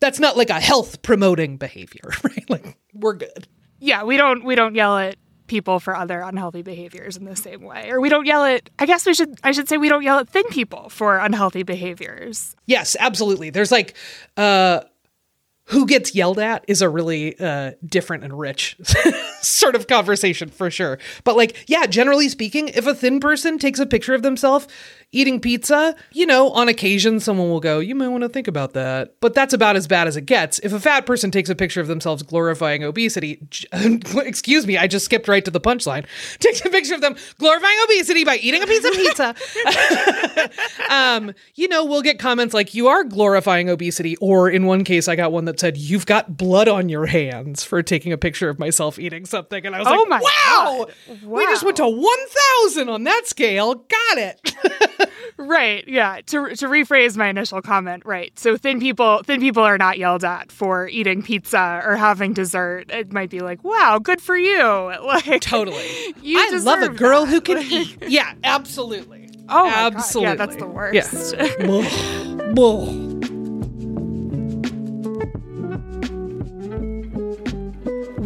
that's 0.00 0.18
not 0.20 0.36
like 0.36 0.50
a 0.50 0.60
health 0.60 1.02
promoting 1.02 1.56
behavior 1.56 2.10
right? 2.22 2.48
Like 2.48 2.78
we're 2.94 3.14
good. 3.14 3.48
Yeah 3.78 4.04
we 4.04 4.16
don't 4.16 4.44
we 4.44 4.54
don't 4.54 4.74
yell 4.74 4.96
at 4.96 5.16
people 5.48 5.80
for 5.80 5.94
other 5.94 6.20
unhealthy 6.20 6.62
behaviors 6.62 7.16
in 7.16 7.24
the 7.24 7.36
same 7.36 7.62
way. 7.62 7.90
Or 7.90 8.00
we 8.00 8.08
don't 8.08 8.26
yell 8.26 8.44
at 8.44 8.70
i 8.78 8.86
guess 8.86 9.04
we 9.04 9.12
should 9.12 9.38
i 9.42 9.52
should 9.52 9.68
say 9.68 9.76
we 9.76 9.88
don't 9.88 10.02
yell 10.02 10.18
at 10.18 10.28
thin 10.30 10.44
people 10.50 10.88
for 10.88 11.18
unhealthy 11.18 11.62
behaviors. 11.62 12.54
Yes 12.66 12.96
absolutely. 12.98 13.50
There's 13.50 13.72
like 13.72 13.94
uh 14.36 14.80
who 15.66 15.86
gets 15.86 16.14
yelled 16.14 16.38
at 16.38 16.64
is 16.68 16.82
a 16.82 16.88
really 16.88 17.38
uh, 17.38 17.72
different 17.86 18.24
and 18.24 18.38
rich 18.38 18.76
sort 19.40 19.74
of 19.74 19.86
conversation 19.86 20.48
for 20.48 20.70
sure. 20.70 20.98
But 21.24 21.36
like, 21.36 21.64
yeah, 21.68 21.86
generally 21.86 22.28
speaking, 22.28 22.68
if 22.68 22.86
a 22.86 22.94
thin 22.94 23.20
person 23.20 23.58
takes 23.58 23.78
a 23.78 23.86
picture 23.86 24.14
of 24.14 24.22
themselves 24.22 24.66
eating 25.12 25.38
pizza, 25.40 25.94
you 26.12 26.24
know, 26.24 26.50
on 26.50 26.68
occasion 26.68 27.20
someone 27.20 27.50
will 27.50 27.60
go, 27.60 27.78
you 27.78 27.94
might 27.94 28.08
want 28.08 28.22
to 28.22 28.28
think 28.28 28.48
about 28.48 28.72
that. 28.72 29.14
But 29.20 29.34
that's 29.34 29.52
about 29.52 29.76
as 29.76 29.86
bad 29.86 30.08
as 30.08 30.16
it 30.16 30.26
gets. 30.26 30.58
If 30.60 30.72
a 30.72 30.80
fat 30.80 31.06
person 31.06 31.30
takes 31.30 31.50
a 31.50 31.54
picture 31.54 31.80
of 31.80 31.86
themselves 31.86 32.22
glorifying 32.22 32.82
obesity, 32.82 33.46
excuse 33.72 34.66
me, 34.66 34.78
I 34.78 34.86
just 34.86 35.04
skipped 35.04 35.28
right 35.28 35.44
to 35.44 35.50
the 35.50 35.60
punchline. 35.60 36.06
Takes 36.38 36.64
a 36.64 36.70
picture 36.70 36.94
of 36.94 37.02
them 37.02 37.14
glorifying 37.38 37.76
obesity 37.84 38.24
by 38.24 38.36
eating 38.36 38.62
a 38.62 38.66
piece 38.66 38.84
of 38.84 38.92
pizza. 38.92 39.34
um, 40.90 41.32
you 41.54 41.68
know, 41.68 41.84
we'll 41.84 42.02
get 42.02 42.18
comments 42.18 42.54
like, 42.54 42.74
you 42.74 42.88
are 42.88 43.04
glorifying 43.04 43.68
obesity. 43.68 44.16
Or 44.16 44.48
in 44.48 44.66
one 44.66 44.82
case, 44.82 45.08
I 45.08 45.16
got 45.16 45.30
one 45.30 45.44
that 45.44 45.51
said, 45.58 45.76
you've 45.76 46.06
got 46.06 46.36
blood 46.36 46.68
on 46.68 46.88
your 46.88 47.06
hands 47.06 47.64
for 47.64 47.82
taking 47.82 48.12
a 48.12 48.18
picture 48.18 48.48
of 48.48 48.58
myself 48.58 48.98
eating 48.98 49.26
something. 49.26 49.64
And 49.64 49.74
I 49.74 49.80
was 49.80 49.88
oh 49.88 50.06
like, 50.08 50.08
my 50.08 50.20
wow, 50.20 50.86
God. 51.08 51.22
we 51.24 51.44
just 51.46 51.64
went 51.64 51.76
to 51.78 51.88
1,000 51.88 52.88
on 52.88 53.04
that 53.04 53.22
scale. 53.26 53.74
Got 53.74 54.18
it. 54.18 55.10
right. 55.36 55.86
Yeah. 55.86 56.20
To 56.26 56.54
to 56.54 56.66
rephrase 56.66 57.16
my 57.16 57.28
initial 57.28 57.62
comment, 57.62 58.04
right. 58.04 58.36
So 58.38 58.56
thin 58.56 58.80
people 58.80 59.22
thin 59.24 59.40
people 59.40 59.62
are 59.62 59.78
not 59.78 59.98
yelled 59.98 60.24
at 60.24 60.52
for 60.52 60.88
eating 60.88 61.22
pizza 61.22 61.82
or 61.84 61.96
having 61.96 62.32
dessert. 62.32 62.90
It 62.90 63.12
might 63.12 63.30
be 63.30 63.40
like, 63.40 63.62
wow, 63.64 63.98
good 63.98 64.20
for 64.20 64.36
you. 64.36 64.92
Like 65.12 65.40
totally. 65.42 66.14
You 66.22 66.38
I 66.38 66.56
love 66.58 66.80
a 66.82 66.88
girl 66.88 67.26
that. 67.26 67.30
who 67.30 67.40
can 67.40 67.58
eat. 67.58 67.98
Yeah, 68.08 68.34
absolutely. 68.44 69.28
Oh 69.48 69.68
absolutely. 69.68 70.30
Yeah, 70.30 70.34
that's 70.36 70.56
the 70.56 70.66
worst. 70.66 71.34
Yeah. 71.34 73.11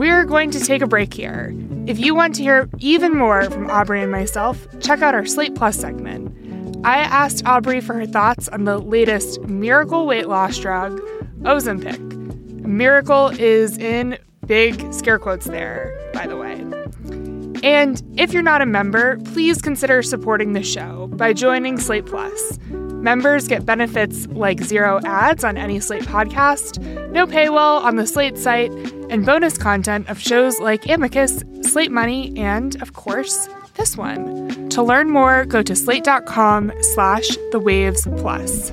We're 0.09 0.25
going 0.25 0.53
to 0.53 0.61
take 0.61 0.83
a 0.83 0.87
break 0.87 1.13
here. 1.13 1.53
If 1.89 1.99
you 1.99 2.15
want 2.15 2.37
to 2.37 2.43
hear 2.43 2.71
even 2.79 3.17
more 3.17 3.43
from 3.51 3.69
Aubrey 3.69 4.01
and 4.01 4.13
myself, 4.13 4.65
check 4.79 5.03
out 5.03 5.17
our 5.17 5.27
Slate 5.27 5.57
Plus 5.57 5.77
segment. 5.77 6.87
I 6.87 6.99
asked 6.99 7.45
Aubrey 7.45 7.81
for 7.81 7.95
her 7.95 8.07
thoughts 8.07 8.49
on 8.51 8.67
the 8.67 8.79
latest 8.79 9.41
miracle 9.41 10.07
weight 10.07 10.29
loss 10.29 10.59
drug, 10.59 11.01
Ozempic. 11.41 11.99
Miracle 12.65 13.31
is 13.31 13.79
in 13.79 14.17
big 14.47 14.93
scare 14.95 15.19
quotes 15.19 15.47
there, 15.47 15.93
by 16.15 16.29
the 16.29 16.37
way. 16.37 16.61
And 17.65 18.01
if 18.17 18.33
you're 18.33 18.45
not 18.45 18.63
a 18.63 18.67
member, 18.67 19.17
please 19.33 19.61
consider 19.61 20.05
supporting 20.05 20.53
the 20.53 20.63
show 20.63 21.09
by 21.09 21.33
joining 21.33 21.81
Slate 21.81 22.07
Plus. 22.07 22.61
Members 23.07 23.47
get 23.47 23.65
benefits 23.65 24.27
like 24.33 24.61
zero 24.61 24.99
ads 25.05 25.45
on 25.45 25.57
any 25.57 25.79
Slate 25.79 26.03
podcast, 26.03 26.81
no 27.13 27.25
paywall 27.25 27.81
on 27.85 27.95
the 27.95 28.05
Slate 28.05 28.37
site, 28.37 28.73
and 29.11 29.25
bonus 29.25 29.57
content 29.57 30.11
of 30.11 30.19
shows 30.21 30.59
like 30.59 30.89
Amicus, 30.89 31.45
Slate 31.63 31.93
Money, 31.93 32.37
and, 32.37 32.75
of 32.83 32.95
course, 32.95 33.49
this 33.75 33.97
one. 33.97 34.69
To 34.71 34.83
learn 34.83 35.11
more, 35.11 35.45
go 35.45 35.63
to 35.63 35.77
slate.com 35.77 36.73
slash 36.81 37.29
the 37.53 37.61
waves 37.61 38.09
plus. 38.17 38.73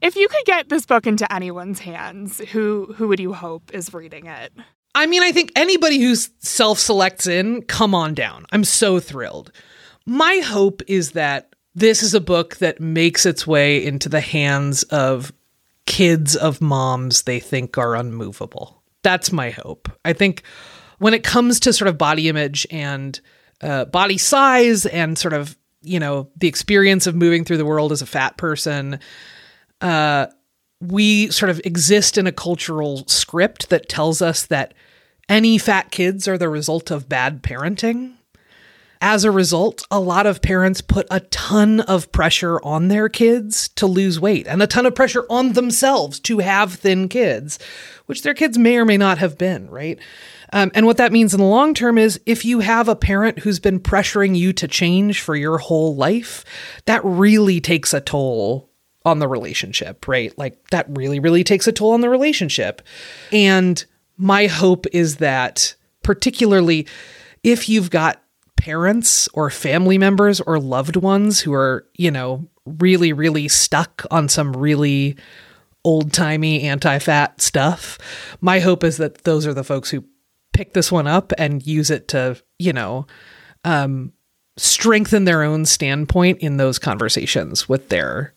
If 0.00 0.16
you 0.16 0.28
could 0.28 0.44
get 0.44 0.68
this 0.68 0.86
book 0.86 1.06
into 1.06 1.30
anyone's 1.32 1.80
hands, 1.80 2.38
who 2.52 2.94
who 2.96 3.08
would 3.08 3.20
you 3.20 3.32
hope 3.32 3.72
is 3.74 3.92
reading 3.94 4.26
it? 4.26 4.52
I 4.94 5.06
mean, 5.06 5.22
I 5.22 5.32
think 5.32 5.52
anybody 5.56 6.00
who 6.00 6.14
self 6.14 6.78
selects 6.78 7.26
in, 7.26 7.62
come 7.62 7.94
on 7.94 8.14
down. 8.14 8.46
I'm 8.52 8.64
so 8.64 9.00
thrilled. 9.00 9.52
My 10.06 10.38
hope 10.38 10.82
is 10.86 11.12
that 11.12 11.54
this 11.74 12.02
is 12.02 12.14
a 12.14 12.20
book 12.20 12.56
that 12.56 12.80
makes 12.80 13.26
its 13.26 13.46
way 13.46 13.84
into 13.84 14.08
the 14.08 14.20
hands 14.20 14.82
of 14.84 15.32
kids 15.84 16.34
of 16.34 16.60
moms 16.60 17.22
they 17.22 17.40
think 17.40 17.76
are 17.76 17.94
unmovable. 17.94 18.82
That's 19.02 19.30
my 19.30 19.50
hope. 19.50 19.90
I 20.04 20.12
think 20.14 20.42
when 20.98 21.14
it 21.14 21.22
comes 21.22 21.60
to 21.60 21.72
sort 21.72 21.88
of 21.88 21.98
body 21.98 22.28
image 22.28 22.66
and 22.70 23.20
uh, 23.60 23.84
body 23.84 24.18
size 24.18 24.86
and 24.86 25.18
sort 25.18 25.34
of, 25.34 25.56
you 25.82 26.00
know, 26.00 26.28
the 26.36 26.48
experience 26.48 27.06
of 27.06 27.14
moving 27.14 27.44
through 27.44 27.58
the 27.58 27.66
world 27.66 27.92
as 27.92 28.02
a 28.02 28.06
fat 28.06 28.36
person, 28.36 28.98
uh, 29.80 30.26
we 30.80 31.30
sort 31.30 31.50
of 31.50 31.60
exist 31.64 32.18
in 32.18 32.26
a 32.26 32.32
cultural 32.32 33.04
script 33.06 33.70
that 33.70 33.88
tells 33.88 34.20
us 34.20 34.46
that 34.46 34.74
any 35.28 35.58
fat 35.58 35.90
kids 35.90 36.28
are 36.28 36.38
the 36.38 36.48
result 36.48 36.90
of 36.90 37.08
bad 37.08 37.42
parenting. 37.42 38.12
As 39.00 39.24
a 39.24 39.30
result, 39.30 39.86
a 39.90 40.00
lot 40.00 40.26
of 40.26 40.40
parents 40.40 40.80
put 40.80 41.06
a 41.10 41.20
ton 41.20 41.80
of 41.80 42.10
pressure 42.12 42.62
on 42.62 42.88
their 42.88 43.08
kids 43.08 43.68
to 43.70 43.86
lose 43.86 44.18
weight 44.18 44.46
and 44.46 44.62
a 44.62 44.66
ton 44.66 44.86
of 44.86 44.94
pressure 44.94 45.26
on 45.28 45.52
themselves 45.52 46.18
to 46.20 46.38
have 46.38 46.74
thin 46.74 47.08
kids, 47.08 47.58
which 48.06 48.22
their 48.22 48.32
kids 48.32 48.56
may 48.56 48.78
or 48.78 48.86
may 48.86 48.96
not 48.96 49.18
have 49.18 49.36
been, 49.36 49.68
right? 49.68 49.98
Um, 50.52 50.70
and 50.74 50.86
what 50.86 50.96
that 50.96 51.12
means 51.12 51.34
in 51.34 51.40
the 51.40 51.46
long 51.46 51.74
term 51.74 51.98
is 51.98 52.20
if 52.24 52.44
you 52.44 52.60
have 52.60 52.88
a 52.88 52.96
parent 52.96 53.40
who's 53.40 53.60
been 53.60 53.80
pressuring 53.80 54.36
you 54.36 54.52
to 54.54 54.68
change 54.68 55.20
for 55.20 55.36
your 55.36 55.58
whole 55.58 55.94
life, 55.94 56.44
that 56.86 57.04
really 57.04 57.60
takes 57.60 57.92
a 57.92 58.00
toll 58.00 58.65
on 59.06 59.20
the 59.20 59.28
relationship, 59.28 60.08
right? 60.08 60.36
Like 60.36 60.68
that 60.70 60.86
really, 60.88 61.20
really 61.20 61.44
takes 61.44 61.66
a 61.66 61.72
toll 61.72 61.92
on 61.92 62.00
the 62.00 62.10
relationship. 62.10 62.82
And 63.32 63.82
my 64.18 64.48
hope 64.48 64.84
is 64.92 65.16
that, 65.16 65.74
particularly 66.02 66.86
if 67.42 67.68
you've 67.68 67.90
got 67.90 68.20
parents 68.56 69.28
or 69.32 69.48
family 69.48 69.96
members 69.96 70.40
or 70.40 70.58
loved 70.58 70.96
ones 70.96 71.40
who 71.40 71.52
are, 71.52 71.86
you 71.94 72.10
know, 72.10 72.48
really, 72.64 73.12
really 73.12 73.46
stuck 73.46 74.04
on 74.10 74.28
some 74.28 74.52
really 74.52 75.16
old 75.84 76.12
timey 76.12 76.62
anti 76.62 76.98
fat 76.98 77.40
stuff, 77.40 77.98
my 78.40 78.58
hope 78.58 78.82
is 78.82 78.96
that 78.96 79.22
those 79.22 79.46
are 79.46 79.54
the 79.54 79.62
folks 79.62 79.90
who 79.90 80.04
pick 80.52 80.72
this 80.72 80.90
one 80.90 81.06
up 81.06 81.32
and 81.38 81.64
use 81.64 81.90
it 81.90 82.08
to, 82.08 82.42
you 82.58 82.72
know, 82.72 83.06
um, 83.62 84.12
strengthen 84.56 85.26
their 85.26 85.44
own 85.44 85.64
standpoint 85.64 86.38
in 86.40 86.56
those 86.56 86.80
conversations 86.80 87.68
with 87.68 87.90
their 87.90 88.34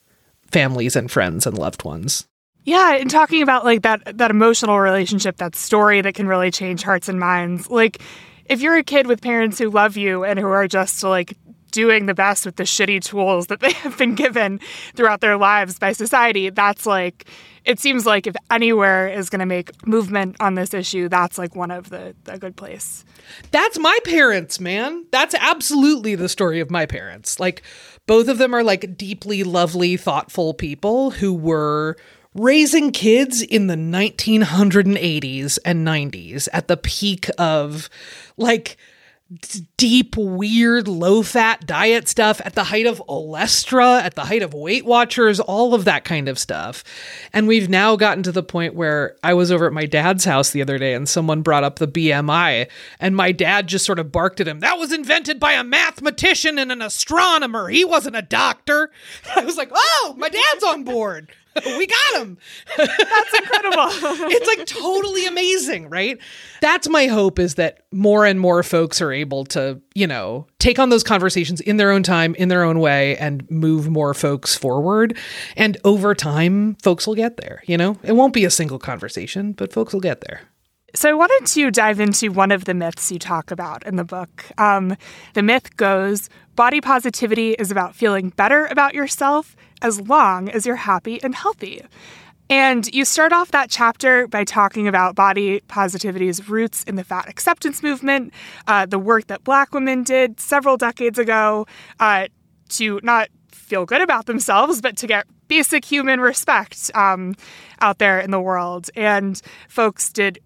families 0.52 0.96
and 0.96 1.10
friends 1.10 1.46
and 1.46 1.58
loved 1.58 1.84
ones. 1.84 2.28
Yeah, 2.64 2.96
and 2.96 3.10
talking 3.10 3.42
about 3.42 3.64
like 3.64 3.82
that 3.84 4.18
that 4.18 4.32
emotional 4.32 4.80
relationship, 4.80 5.38
that 5.38 5.56
story 5.56 6.02
that 6.02 6.14
can 6.14 6.28
really 6.28 6.52
change 6.52 6.84
hearts 6.84 7.10
and 7.10 7.20
minds. 7.20 7.70
Like 7.70 8.02
if 8.46 8.62
you're 8.62 8.78
a 8.78 8.84
kid 8.84 9.08
with 9.08 9.22
parents 9.22 9.58
who 9.58 9.70
love 9.70 9.96
you 9.96 10.24
and 10.24 10.38
who 10.38 10.48
are 10.48 10.68
just 10.68 11.04
like 11.04 11.36
doing 11.72 12.06
the 12.06 12.14
best 12.14 12.46
with 12.46 12.56
the 12.56 12.64
shitty 12.64 13.04
tools 13.04 13.48
that 13.48 13.60
they 13.60 13.72
have 13.84 13.98
been 13.98 14.16
given 14.16 14.60
throughout 14.96 15.22
their 15.22 15.38
lives 15.38 15.80
by 15.80 15.94
society, 15.94 16.50
that's 16.50 16.86
like 16.86 17.26
it 17.66 17.80
seems 17.80 18.06
like 18.06 18.26
if 18.26 18.36
anywhere 18.50 19.08
is 19.08 19.30
going 19.30 19.40
to 19.40 19.46
make 19.46 19.86
movement 19.86 20.36
on 20.40 20.56
this 20.56 20.74
issue, 20.74 21.10
that's 21.10 21.38
like 21.38 21.56
one 21.56 21.72
of 21.72 21.90
the 21.90 22.16
a 22.28 22.40
good 22.40 22.56
place. 22.56 23.06
That's 23.52 23.78
my 23.78 23.98
parents, 24.06 24.60
man. 24.60 25.06
That's 25.12 25.36
absolutely 25.36 26.16
the 26.16 26.30
story 26.30 26.60
of 26.60 26.72
my 26.72 26.86
parents. 26.86 27.40
Like 27.40 27.64
both 28.08 28.28
of 28.28 28.38
them 28.38 28.56
are 28.56 28.64
like 28.64 28.98
deeply 28.98 29.44
lovely, 29.44 29.98
thoughtful 29.98 30.54
people 30.54 31.12
who 31.12 31.34
were 31.34 31.96
raising 32.34 32.92
kids 32.92 33.42
in 33.42 33.68
the 33.68 33.76
1980s 33.76 35.60
and 35.66 35.88
90s 35.88 36.48
at 36.54 36.68
the 36.68 36.78
peak 36.78 37.30
of 37.38 37.90
like 38.38 38.78
deep, 39.78 40.18
weird, 40.18 40.88
low 40.88 41.22
fat 41.22 41.66
diet 41.66 42.08
stuff 42.08 42.42
at 42.44 42.56
the 42.56 42.66
height 42.66 42.88
of 42.88 43.02
Olestra, 43.08 44.02
at 44.02 44.16
the 44.16 44.26
height 44.26 44.42
of 44.42 44.54
Weight 44.54 44.86
Watchers, 44.86 45.40
all 45.40 45.74
of 45.74 45.86
that 45.86 46.04
kind 46.04 46.28
of 46.28 46.40
stuff. 46.40 46.84
And 47.32 47.48
we've 47.48 47.70
now 47.70 47.96
gotten 47.96 48.24
to 48.24 48.32
the 48.32 48.42
point 48.42 48.74
where 48.74 49.16
I 49.24 49.36
was 49.36 49.52
over 49.52 49.68
at 49.68 49.74
my 49.74 49.86
dad's 49.86 50.26
house 50.26 50.50
the 50.50 50.62
other 50.62 50.80
day 50.80 50.94
and 50.94 51.08
someone 51.08 51.42
brought 51.44 51.64
up 51.64 51.78
the 51.78 51.88
BMI, 51.88 52.68
and 53.00 53.16
my 53.16 53.32
dad 53.32 53.68
just 53.68 53.86
sort 53.86 54.00
of 54.00 54.12
barked 54.12 54.40
at 54.40 54.48
him. 54.48 54.62
That 54.62 54.80
was 54.80 54.92
invented 54.92 55.40
by 55.40 55.54
a 55.54 55.64
mathematician 55.64 56.58
and 56.58 56.72
an 56.72 56.82
astronomer. 56.82 57.70
He 57.70 57.86
wasn't 57.86 58.16
a 58.16 58.22
doctor. 58.24 58.92
I 59.36 59.46
was 59.46 59.58
like, 59.58 59.70
oh, 59.74 60.16
my 60.18 60.30
dad's 60.30 60.64
on 60.64 60.84
board. 60.84 61.32
we 61.66 61.88
got 61.88 62.22
him. 62.22 62.38
That's 62.78 63.34
incredible. 63.34 63.88
it's 64.32 64.48
like 64.48 64.66
totally 64.68 65.26
amazing, 65.26 65.90
right? 65.90 66.18
That's 66.62 66.88
my 66.88 67.08
hope 67.08 67.40
is 67.40 67.56
that 67.56 67.86
more 67.92 68.26
and 68.26 68.40
more 68.40 68.64
folks 68.64 69.02
are 69.02 69.12
able 69.12 69.46
to, 69.46 69.82
you 69.96 70.08
know, 70.08 70.48
take 70.60 70.80
on 70.80 70.90
those 70.90 71.04
conversations 71.04 71.62
in 71.62 71.78
their 71.78 71.92
own 71.92 72.04
time, 72.04 72.36
in 72.36 72.50
their 72.50 72.64
own 72.64 72.80
way, 72.80 73.18
and 73.18 73.50
move 73.50 73.90
more 73.90 74.14
folks 74.14 74.56
forward. 74.56 75.18
And 75.56 75.78
over 75.84 76.14
time, 76.14 76.76
folks 76.76 77.08
will 77.08 77.16
get 77.16 77.38
there, 77.38 77.64
you 77.66 77.78
know? 77.78 77.98
It 78.04 78.14
won't 78.14 78.34
be 78.34 78.46
a 78.46 78.52
single 78.52 78.80
conversation, 78.80 79.54
but 79.54 79.74
folks 79.74 79.94
will 79.94 80.02
get 80.02 80.22
there. 80.22 80.42
So, 80.96 81.08
I 81.10 81.14
wanted 81.14 81.46
to 81.46 81.70
dive 81.70 82.00
into 82.00 82.32
one 82.32 82.52
of 82.52 82.66
the 82.66 82.74
myths 82.74 83.12
you 83.12 83.20
talk 83.20 83.52
about 83.52 83.86
in 83.86 83.96
the 83.96 84.04
book. 84.04 84.46
Um, 84.58 84.96
the 85.36 85.44
myth 85.44 85.78
goes 85.78 86.30
body 86.60 86.82
positivity 86.82 87.54
is 87.54 87.72
about 87.72 87.96
feeling 87.96 88.32
better 88.32 88.66
about 88.66 88.94
yourself 88.94 89.56
as 89.82 90.02
long 90.02 90.50
as 90.50 90.66
you're 90.66 90.76
happy 90.76 91.24
and 91.24 91.34
healthy. 91.34 91.82
And 92.50 92.86
you 92.94 93.06
start 93.06 93.32
off 93.32 93.52
that 93.52 93.70
chapter 93.70 94.28
by 94.28 94.44
talking 94.44 94.86
about 94.86 95.16
body 95.16 95.62
positivity's 95.70 96.50
roots 96.50 96.84
in 96.84 96.96
the 96.98 97.06
fat 97.06 97.30
acceptance 97.30 97.82
movement, 97.82 98.34
uh, 98.68 98.86
the 98.86 99.00
work 99.00 99.28
that 99.28 99.46
Black 99.46 99.74
women 99.74 100.04
did 100.04 100.42
several 100.42 100.76
decades 100.76 101.18
ago 101.18 101.66
uh, 102.02 102.28
to 102.72 103.00
not 103.04 103.30
feel 103.54 103.86
good 103.86 104.02
about 104.02 104.26
themselves, 104.26 104.82
but 104.82 104.98
to 104.98 105.08
get 105.08 105.28
basic 105.48 105.86
human 105.86 106.20
respect 106.20 106.92
um, 106.94 107.36
out 107.80 108.00
there 108.00 108.20
in 108.20 108.32
the 108.32 108.42
world. 108.42 108.90
And 108.98 109.42
folks 109.70 110.12
did 110.12 110.40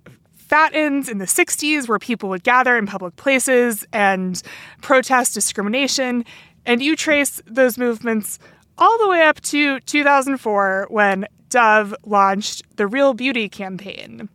fat 0.53 0.75
ins 0.75 1.09
in 1.09 1.17
the 1.17 1.25
60s 1.25 1.87
where 1.87 1.97
people 1.97 2.29
would 2.29 2.43
gather 2.43 2.77
in 2.77 2.85
public 2.85 3.15
places 3.15 3.83
and 3.91 4.43
protest 4.81 5.33
discrimination. 5.33 6.23
And 6.63 6.79
you 6.79 6.95
trace 6.95 7.41
those 7.47 7.75
movements 7.75 8.37
all 8.77 8.95
the 8.99 9.07
way 9.07 9.23
up 9.23 9.41
to 9.41 9.79
2004 9.79 10.89
when 10.91 11.25
Dove 11.49 11.95
launched 12.05 12.61
the 12.75 12.85
Real 12.85 13.15
Beauty 13.15 13.49
campaign. 13.49 14.29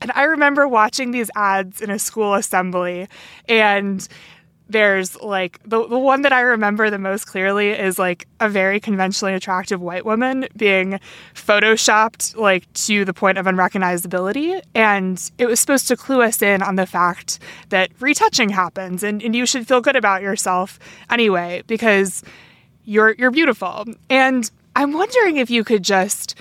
And 0.00 0.12
I 0.14 0.22
remember 0.22 0.68
watching 0.68 1.10
these 1.10 1.28
ads 1.34 1.80
in 1.80 1.90
a 1.90 1.98
school 1.98 2.34
assembly 2.34 3.08
and 3.48 4.06
there's 4.68 5.16
like 5.20 5.60
the, 5.64 5.86
the 5.86 5.98
one 5.98 6.22
that 6.22 6.32
I 6.32 6.40
remember 6.40 6.90
the 6.90 6.98
most 6.98 7.26
clearly 7.26 7.70
is 7.70 7.98
like 7.98 8.28
a 8.40 8.48
very 8.48 8.80
conventionally 8.80 9.34
attractive 9.34 9.80
white 9.80 10.04
woman 10.04 10.46
being 10.56 11.00
photoshopped 11.34 12.36
like 12.36 12.70
to 12.74 13.04
the 13.04 13.14
point 13.14 13.38
of 13.38 13.46
unrecognizability. 13.46 14.60
And 14.74 15.30
it 15.38 15.46
was 15.46 15.60
supposed 15.60 15.88
to 15.88 15.96
clue 15.96 16.22
us 16.22 16.42
in 16.42 16.62
on 16.62 16.76
the 16.76 16.86
fact 16.86 17.38
that 17.70 17.90
retouching 18.00 18.50
happens 18.50 19.02
and, 19.02 19.22
and 19.22 19.34
you 19.34 19.46
should 19.46 19.66
feel 19.66 19.80
good 19.80 19.96
about 19.96 20.22
yourself 20.22 20.78
anyway, 21.10 21.62
because 21.66 22.22
you're 22.84 23.14
you're 23.18 23.30
beautiful. 23.30 23.84
And 24.08 24.50
I'm 24.76 24.92
wondering 24.92 25.36
if 25.36 25.50
you 25.50 25.64
could 25.64 25.82
just 25.82 26.34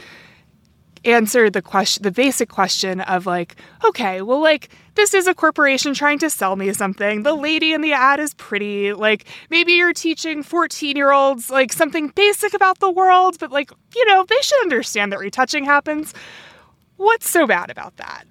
answer 1.06 1.50
the 1.50 1.62
question 1.62 2.04
the 2.04 2.12
basic 2.12 2.50
question 2.50 3.02
of 3.02 3.26
like 3.26 3.56
okay 3.84 4.22
well 4.22 4.42
like 4.42 4.70
this 4.98 5.14
is 5.14 5.28
a 5.28 5.34
corporation 5.34 5.94
trying 5.94 6.20
to 6.20 6.30
sell 6.30 6.58
me 6.58 6.74
something. 6.74 7.24
The 7.24 7.34
lady 7.36 7.72
in 7.72 7.80
the 7.80 7.94
ad 7.94 8.20
is 8.20 8.34
pretty 8.34 8.92
like 8.92 9.26
maybe 9.50 9.74
you're 9.74 9.94
teaching 9.94 10.44
14 10.44 10.98
year 10.98 11.12
olds 11.14 11.50
like 11.50 11.72
something 11.72 12.10
basic 12.10 12.54
about 12.54 12.80
the 12.80 12.92
world 12.92 13.38
but 13.40 13.52
like 13.52 13.72
you 13.96 14.06
know 14.08 14.26
they 14.26 14.42
should 14.42 14.62
understand 14.62 15.14
that 15.14 15.20
retouching 15.20 15.64
happens. 15.64 16.14
What's 16.98 17.30
so 17.30 17.48
bad 17.48 17.70
about 17.70 17.96
that? 17.98 18.26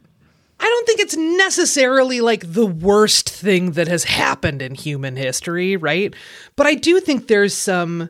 I 0.59 0.65
don't 0.65 0.87
think 0.87 1.01
it's 1.01 1.17
necessarily 1.17 2.21
like 2.21 2.53
the 2.53 2.67
worst 2.67 3.29
thing 3.29 3.73
that 3.73 3.89
has 3.89 4.05
happened 4.05 4.63
in 4.63 4.75
human 4.75 5.17
history, 5.17 5.77
right? 5.77 6.15
But 6.57 6.67
I 6.67 6.75
do 6.75 6.99
think 6.99 7.29
there's 7.29 7.55
some, 7.55 8.09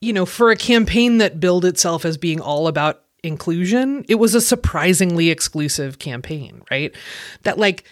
you 0.00 0.12
know, 0.12 0.26
for 0.26 0.50
a 0.50 0.56
campaign 0.56 1.18
that 1.18 1.40
billed 1.40 1.64
itself 1.64 2.04
as 2.04 2.18
being 2.18 2.40
all 2.40 2.66
about 2.66 3.04
inclusion, 3.22 4.04
it 4.08 4.16
was 4.16 4.34
a 4.34 4.40
surprisingly 4.40 5.30
exclusive 5.30 5.98
campaign, 5.98 6.62
right? 6.70 6.94
That, 7.42 7.58
like, 7.58 7.84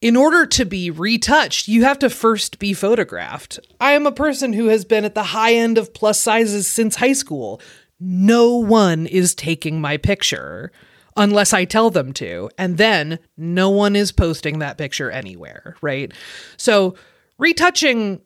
in 0.00 0.16
order 0.16 0.46
to 0.46 0.64
be 0.64 0.90
retouched, 0.90 1.68
you 1.68 1.84
have 1.84 1.98
to 2.00 2.10
first 2.10 2.58
be 2.58 2.72
photographed. 2.72 3.60
I 3.80 3.92
am 3.92 4.06
a 4.06 4.12
person 4.12 4.52
who 4.52 4.66
has 4.66 4.84
been 4.84 5.04
at 5.04 5.14
the 5.14 5.22
high 5.22 5.54
end 5.54 5.78
of 5.78 5.94
plus 5.94 6.20
sizes 6.20 6.66
since 6.66 6.96
high 6.96 7.12
school. 7.12 7.60
No 8.00 8.56
one 8.56 9.06
is 9.06 9.34
taking 9.34 9.80
my 9.80 9.96
picture 9.96 10.72
unless 11.16 11.52
I 11.52 11.64
tell 11.64 11.90
them 11.90 12.12
to. 12.14 12.50
And 12.58 12.78
then 12.78 13.20
no 13.36 13.70
one 13.70 13.94
is 13.94 14.10
posting 14.10 14.58
that 14.58 14.78
picture 14.78 15.10
anywhere, 15.10 15.76
right? 15.82 16.12
So 16.56 16.96
retouching 17.38 18.22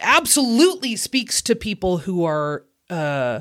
absolutely 0.00 0.94
speaks 0.94 1.42
to 1.42 1.56
people 1.56 1.98
who 1.98 2.24
are 2.24 2.64
uh 2.90 3.40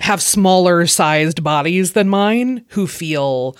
have 0.00 0.22
smaller 0.22 0.86
sized 0.86 1.42
bodies 1.42 1.92
than 1.92 2.08
mine 2.08 2.64
who 2.68 2.86
feel 2.86 3.56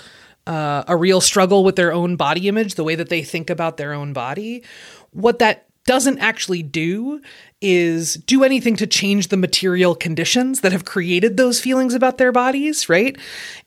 uh, 0.47 0.85
a 0.87 0.97
real 0.97 1.21
struggle 1.21 1.65
with 1.65 1.77
their 1.77 1.93
own 1.93 2.17
body 2.17 2.49
image, 2.49 2.75
the 2.75 2.85
way 2.85 2.95
that 2.95 3.09
they 3.09 3.23
think 3.23 3.51
about 3.51 3.77
their 3.77 3.93
own 3.93 4.13
body. 4.13 4.63
What 5.11 5.39
that 5.41 5.67
doesn't 5.87 6.19
actually 6.19 6.63
do 6.63 7.21
is 7.61 8.15
do 8.15 8.45
anything 8.45 8.77
to 8.77 8.87
change 8.87 9.29
the 9.29 9.37
material 9.37 9.95
conditions 9.95 10.61
that 10.61 10.73
have 10.73 10.85
created 10.85 11.37
those 11.37 11.61
feelings 11.61 11.95
about 11.95 12.19
their 12.19 12.33
bodies, 12.33 12.89
right? 12.89 13.17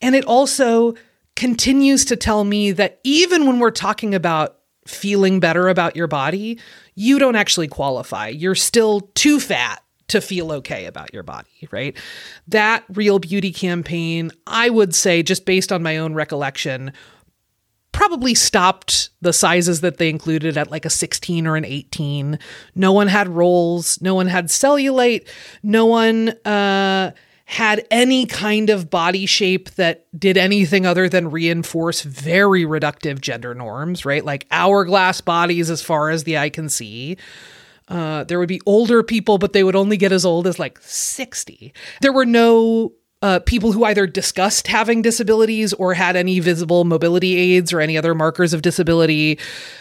And 0.01 0.15
it 0.15 0.25
also 0.25 0.95
continues 1.35 2.05
to 2.05 2.15
tell 2.15 2.43
me 2.43 2.71
that 2.73 2.99
even 3.03 3.47
when 3.47 3.59
we're 3.59 3.71
talking 3.71 4.13
about 4.13 4.57
feeling 4.85 5.39
better 5.39 5.69
about 5.69 5.95
your 5.95 6.07
body, 6.07 6.59
you 6.95 7.19
don't 7.19 7.35
actually 7.35 7.67
qualify. 7.67 8.27
You're 8.27 8.55
still 8.55 9.01
too 9.15 9.39
fat 9.39 9.81
to 10.09 10.21
feel 10.21 10.51
okay 10.51 10.85
about 10.85 11.13
your 11.13 11.23
body, 11.23 11.67
right? 11.71 11.95
That 12.47 12.83
real 12.89 13.19
beauty 13.19 13.51
campaign, 13.51 14.31
I 14.45 14.69
would 14.69 14.93
say, 14.93 15.23
just 15.23 15.45
based 15.45 15.71
on 15.71 15.81
my 15.81 15.97
own 15.97 16.13
recollection, 16.13 16.91
probably 17.91 18.33
stopped 18.33 19.09
the 19.21 19.33
sizes 19.33 19.81
that 19.81 19.97
they 19.97 20.09
included 20.09 20.57
at 20.57 20.71
like 20.71 20.85
a 20.85 20.89
16 20.89 21.47
or 21.47 21.55
an 21.55 21.65
18. 21.65 22.39
No 22.75 22.91
one 22.91 23.07
had 23.07 23.27
rolls, 23.27 24.01
no 24.01 24.15
one 24.15 24.27
had 24.27 24.45
cellulite, 24.45 25.27
no 25.63 25.85
one 25.85 26.29
uh, 26.45 27.11
had 27.45 27.85
any 27.89 28.25
kind 28.25 28.69
of 28.69 28.89
body 28.89 29.25
shape 29.25 29.71
that 29.71 30.05
did 30.17 30.37
anything 30.37 30.85
other 30.85 31.09
than 31.09 31.31
reinforce 31.31 32.03
very 32.03 32.63
reductive 32.63 33.19
gender 33.19 33.55
norms, 33.55 34.05
right? 34.05 34.23
Like 34.23 34.45
hourglass 34.51 35.19
bodies 35.21 35.69
as 35.69 35.81
far 35.81 36.09
as 36.09 36.23
the 36.23 36.37
eye 36.37 36.49
can 36.49 36.69
see. 36.69 37.17
Uh, 37.89 38.23
there 38.23 38.39
would 38.39 38.47
be 38.47 38.61
older 38.65 39.03
people, 39.03 39.37
but 39.37 39.53
they 39.53 39.63
would 39.63 39.75
only 39.75 39.97
get 39.97 40.11
as 40.11 40.23
old 40.23 40.45
as 40.47 40.59
like 40.59 40.79
60. 40.81 41.73
There 42.01 42.13
were 42.13 42.25
no 42.25 42.93
uh, 43.21 43.39
people 43.39 43.73
who 43.73 43.83
either 43.83 44.07
discussed 44.07 44.67
having 44.67 45.01
disabilities 45.01 45.73
or 45.73 45.93
had 45.93 46.15
any 46.15 46.39
visible 46.39 46.85
mobility 46.85 47.35
aids 47.35 47.73
or 47.73 47.81
any 47.81 47.97
other 47.97 48.15
markers 48.15 48.53
of 48.53 48.61
disability. 48.61 49.37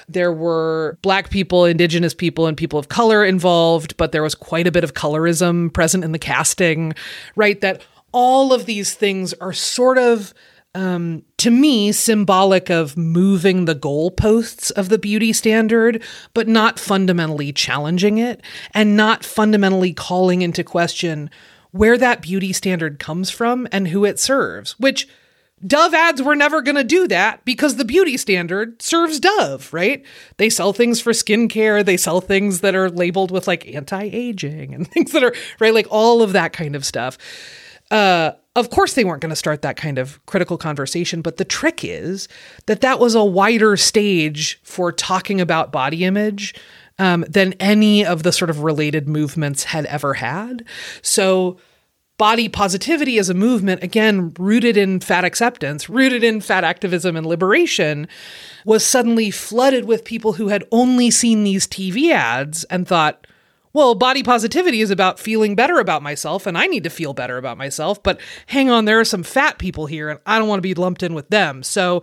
There 0.08 0.32
were 0.32 0.98
Black 1.02 1.30
people, 1.30 1.64
Indigenous 1.64 2.14
people, 2.14 2.46
and 2.46 2.56
people 2.56 2.78
of 2.78 2.88
color 2.88 3.24
involved, 3.24 3.96
but 3.96 4.10
there 4.10 4.22
was 4.22 4.34
quite 4.34 4.66
a 4.66 4.72
bit 4.72 4.82
of 4.82 4.94
colorism 4.94 5.72
present 5.72 6.02
in 6.02 6.12
the 6.12 6.18
casting, 6.18 6.94
right? 7.36 7.60
That 7.60 7.82
all 8.10 8.52
of 8.52 8.66
these 8.66 8.94
things 8.94 9.34
are 9.34 9.52
sort 9.52 9.98
of 9.98 10.34
um, 10.74 11.24
to 11.38 11.50
me, 11.50 11.92
symbolic 11.92 12.70
of 12.70 12.96
moving 12.96 13.64
the 13.64 13.74
goalposts 13.74 14.70
of 14.72 14.88
the 14.88 14.98
beauty 14.98 15.32
standard, 15.32 16.02
but 16.34 16.46
not 16.46 16.78
fundamentally 16.78 17.52
challenging 17.52 18.18
it 18.18 18.42
and 18.74 18.96
not 18.96 19.24
fundamentally 19.24 19.92
calling 19.92 20.42
into 20.42 20.62
question 20.62 21.30
where 21.70 21.98
that 21.98 22.22
beauty 22.22 22.52
standard 22.52 22.98
comes 22.98 23.30
from 23.30 23.66
and 23.72 23.88
who 23.88 24.04
it 24.04 24.18
serves, 24.18 24.78
which 24.78 25.08
Dove 25.66 25.92
ads 25.92 26.22
were 26.22 26.36
never 26.36 26.62
going 26.62 26.76
to 26.76 26.84
do 26.84 27.08
that 27.08 27.44
because 27.44 27.76
the 27.76 27.84
beauty 27.84 28.16
standard 28.16 28.80
serves 28.80 29.18
Dove, 29.18 29.72
right? 29.72 30.04
They 30.36 30.50
sell 30.50 30.72
things 30.72 31.00
for 31.00 31.12
skincare, 31.12 31.84
they 31.84 31.96
sell 31.96 32.20
things 32.20 32.60
that 32.60 32.76
are 32.76 32.88
labeled 32.88 33.30
with 33.30 33.48
like 33.48 33.66
anti 33.74 34.04
aging 34.12 34.74
and 34.74 34.86
things 34.92 35.12
that 35.12 35.24
are, 35.24 35.34
right? 35.58 35.74
Like 35.74 35.88
all 35.90 36.22
of 36.22 36.32
that 36.32 36.52
kind 36.52 36.76
of 36.76 36.84
stuff. 36.84 37.18
Uh, 37.90 38.32
of 38.58 38.70
course, 38.70 38.94
they 38.94 39.04
weren't 39.04 39.20
going 39.20 39.30
to 39.30 39.36
start 39.36 39.62
that 39.62 39.76
kind 39.76 39.98
of 39.98 40.24
critical 40.26 40.58
conversation, 40.58 41.22
but 41.22 41.36
the 41.36 41.44
trick 41.44 41.84
is 41.84 42.28
that 42.66 42.80
that 42.80 42.98
was 42.98 43.14
a 43.14 43.24
wider 43.24 43.76
stage 43.76 44.60
for 44.62 44.92
talking 44.92 45.40
about 45.40 45.72
body 45.72 46.04
image 46.04 46.54
um, 46.98 47.24
than 47.28 47.52
any 47.54 48.04
of 48.04 48.22
the 48.22 48.32
sort 48.32 48.50
of 48.50 48.62
related 48.62 49.08
movements 49.08 49.64
had 49.64 49.86
ever 49.86 50.14
had. 50.14 50.64
So 51.02 51.58
body 52.18 52.48
positivity 52.48 53.18
as 53.18 53.30
a 53.30 53.34
movement, 53.34 53.82
again, 53.82 54.34
rooted 54.38 54.76
in 54.76 55.00
fat 55.00 55.24
acceptance, 55.24 55.88
rooted 55.88 56.24
in 56.24 56.40
fat 56.40 56.64
activism 56.64 57.16
and 57.16 57.24
liberation, 57.24 58.08
was 58.64 58.84
suddenly 58.84 59.30
flooded 59.30 59.84
with 59.84 60.04
people 60.04 60.34
who 60.34 60.48
had 60.48 60.64
only 60.72 61.10
seen 61.10 61.44
these 61.44 61.66
TV 61.66 62.12
ads 62.12 62.64
and 62.64 62.86
thought, 62.86 63.26
well, 63.72 63.94
body 63.94 64.22
positivity 64.22 64.80
is 64.80 64.90
about 64.90 65.18
feeling 65.18 65.54
better 65.54 65.78
about 65.78 66.02
myself, 66.02 66.46
and 66.46 66.56
I 66.56 66.66
need 66.66 66.84
to 66.84 66.90
feel 66.90 67.14
better 67.14 67.36
about 67.36 67.58
myself. 67.58 68.02
But 68.02 68.20
hang 68.46 68.70
on, 68.70 68.84
there 68.84 69.00
are 69.00 69.04
some 69.04 69.22
fat 69.22 69.58
people 69.58 69.86
here, 69.86 70.08
and 70.08 70.20
I 70.26 70.38
don't 70.38 70.48
want 70.48 70.58
to 70.58 70.62
be 70.62 70.74
lumped 70.74 71.02
in 71.02 71.14
with 71.14 71.28
them. 71.28 71.62
So, 71.62 72.02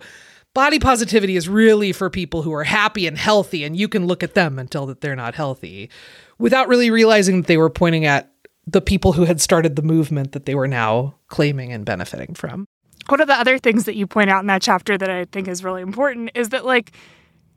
body 0.54 0.78
positivity 0.78 1.36
is 1.36 1.48
really 1.48 1.92
for 1.92 2.08
people 2.08 2.42
who 2.42 2.52
are 2.52 2.64
happy 2.64 3.06
and 3.06 3.18
healthy, 3.18 3.64
and 3.64 3.76
you 3.76 3.88
can 3.88 4.06
look 4.06 4.22
at 4.22 4.34
them 4.34 4.58
and 4.58 4.70
tell 4.70 4.86
that 4.86 5.00
they're 5.00 5.16
not 5.16 5.34
healthy 5.34 5.90
without 6.38 6.68
really 6.68 6.90
realizing 6.90 7.42
that 7.42 7.46
they 7.46 7.56
were 7.56 7.70
pointing 7.70 8.04
at 8.04 8.32
the 8.66 8.80
people 8.80 9.12
who 9.12 9.24
had 9.24 9.40
started 9.40 9.76
the 9.76 9.82
movement 9.82 10.32
that 10.32 10.44
they 10.44 10.54
were 10.54 10.68
now 10.68 11.14
claiming 11.28 11.72
and 11.72 11.84
benefiting 11.84 12.34
from. 12.34 12.66
One 13.08 13.20
of 13.20 13.28
the 13.28 13.38
other 13.38 13.58
things 13.58 13.84
that 13.84 13.94
you 13.94 14.06
point 14.06 14.30
out 14.30 14.40
in 14.40 14.48
that 14.48 14.62
chapter 14.62 14.98
that 14.98 15.08
I 15.08 15.26
think 15.26 15.46
is 15.46 15.62
really 15.62 15.82
important 15.82 16.30
is 16.34 16.48
that, 16.48 16.64
like, 16.64 16.92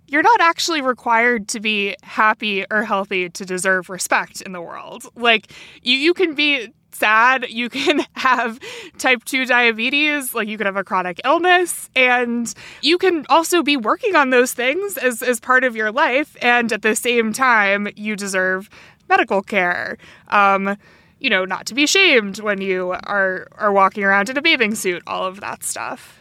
you're 0.10 0.24
not 0.24 0.42
actually 0.42 0.82
required 0.82 1.48
to 1.50 1.60
be 1.60 1.96
happy 2.04 2.66
or 2.72 2.84
healthy 2.84 3.30
to 3.30 3.46
deserve 3.46 3.90
respect 3.90 4.42
in 4.42 4.52
the 4.52 4.62
world. 4.62 5.06
Like, 5.16 5.52
you, 5.82 5.96
you 5.96 6.14
can 6.14 6.36
be 6.36 6.74
sad, 6.92 7.50
you 7.50 7.70
can 7.80 8.06
have 8.14 8.60
type 8.98 9.24
2 9.26 9.46
diabetes, 9.46 10.34
like 10.34 10.48
you 10.48 10.58
could 10.58 10.66
have 10.66 10.76
a 10.76 10.84
chronic 10.84 11.22
illness, 11.24 11.90
and 11.96 12.54
you 12.82 12.98
can 12.98 13.26
also 13.30 13.64
be 13.64 13.78
working 13.78 14.16
on 14.16 14.30
those 14.30 14.54
things 14.54 14.98
as, 14.98 15.22
as 15.22 15.40
part 15.40 15.64
of 15.64 15.76
your 15.76 15.92
life. 15.92 16.36
And 16.42 16.72
at 16.72 16.82
the 16.82 16.96
same 16.96 17.34
time, 17.34 17.88
you 17.96 18.16
deserve 18.16 18.70
medical 19.08 19.42
care. 19.42 19.98
Um, 20.28 20.78
you 21.20 21.30
know, 21.30 21.44
not 21.44 21.66
to 21.66 21.74
be 21.74 21.86
shamed 21.86 22.40
when 22.40 22.62
you 22.62 22.92
are 22.92 23.48
are 23.58 23.74
walking 23.74 24.06
around 24.06 24.30
in 24.30 24.38
a 24.38 24.42
bathing 24.42 24.74
suit, 24.74 25.04
all 25.06 25.26
of 25.26 25.42
that 25.42 25.64
stuff. 25.64 26.19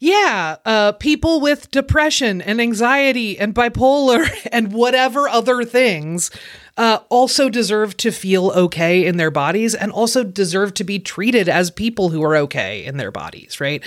Yeah, 0.00 0.56
uh, 0.64 0.92
people 0.92 1.40
with 1.40 1.70
depression 1.70 2.40
and 2.42 2.60
anxiety 2.60 3.38
and 3.38 3.54
bipolar 3.54 4.28
and 4.52 4.72
whatever 4.72 5.28
other 5.28 5.64
things 5.64 6.30
uh, 6.76 6.98
also 7.08 7.48
deserve 7.48 7.96
to 7.98 8.10
feel 8.10 8.50
okay 8.50 9.06
in 9.06 9.16
their 9.16 9.30
bodies 9.30 9.74
and 9.74 9.92
also 9.92 10.24
deserve 10.24 10.74
to 10.74 10.84
be 10.84 10.98
treated 10.98 11.48
as 11.48 11.70
people 11.70 12.10
who 12.10 12.22
are 12.22 12.36
okay 12.36 12.84
in 12.84 12.96
their 12.96 13.12
bodies, 13.12 13.60
right? 13.60 13.82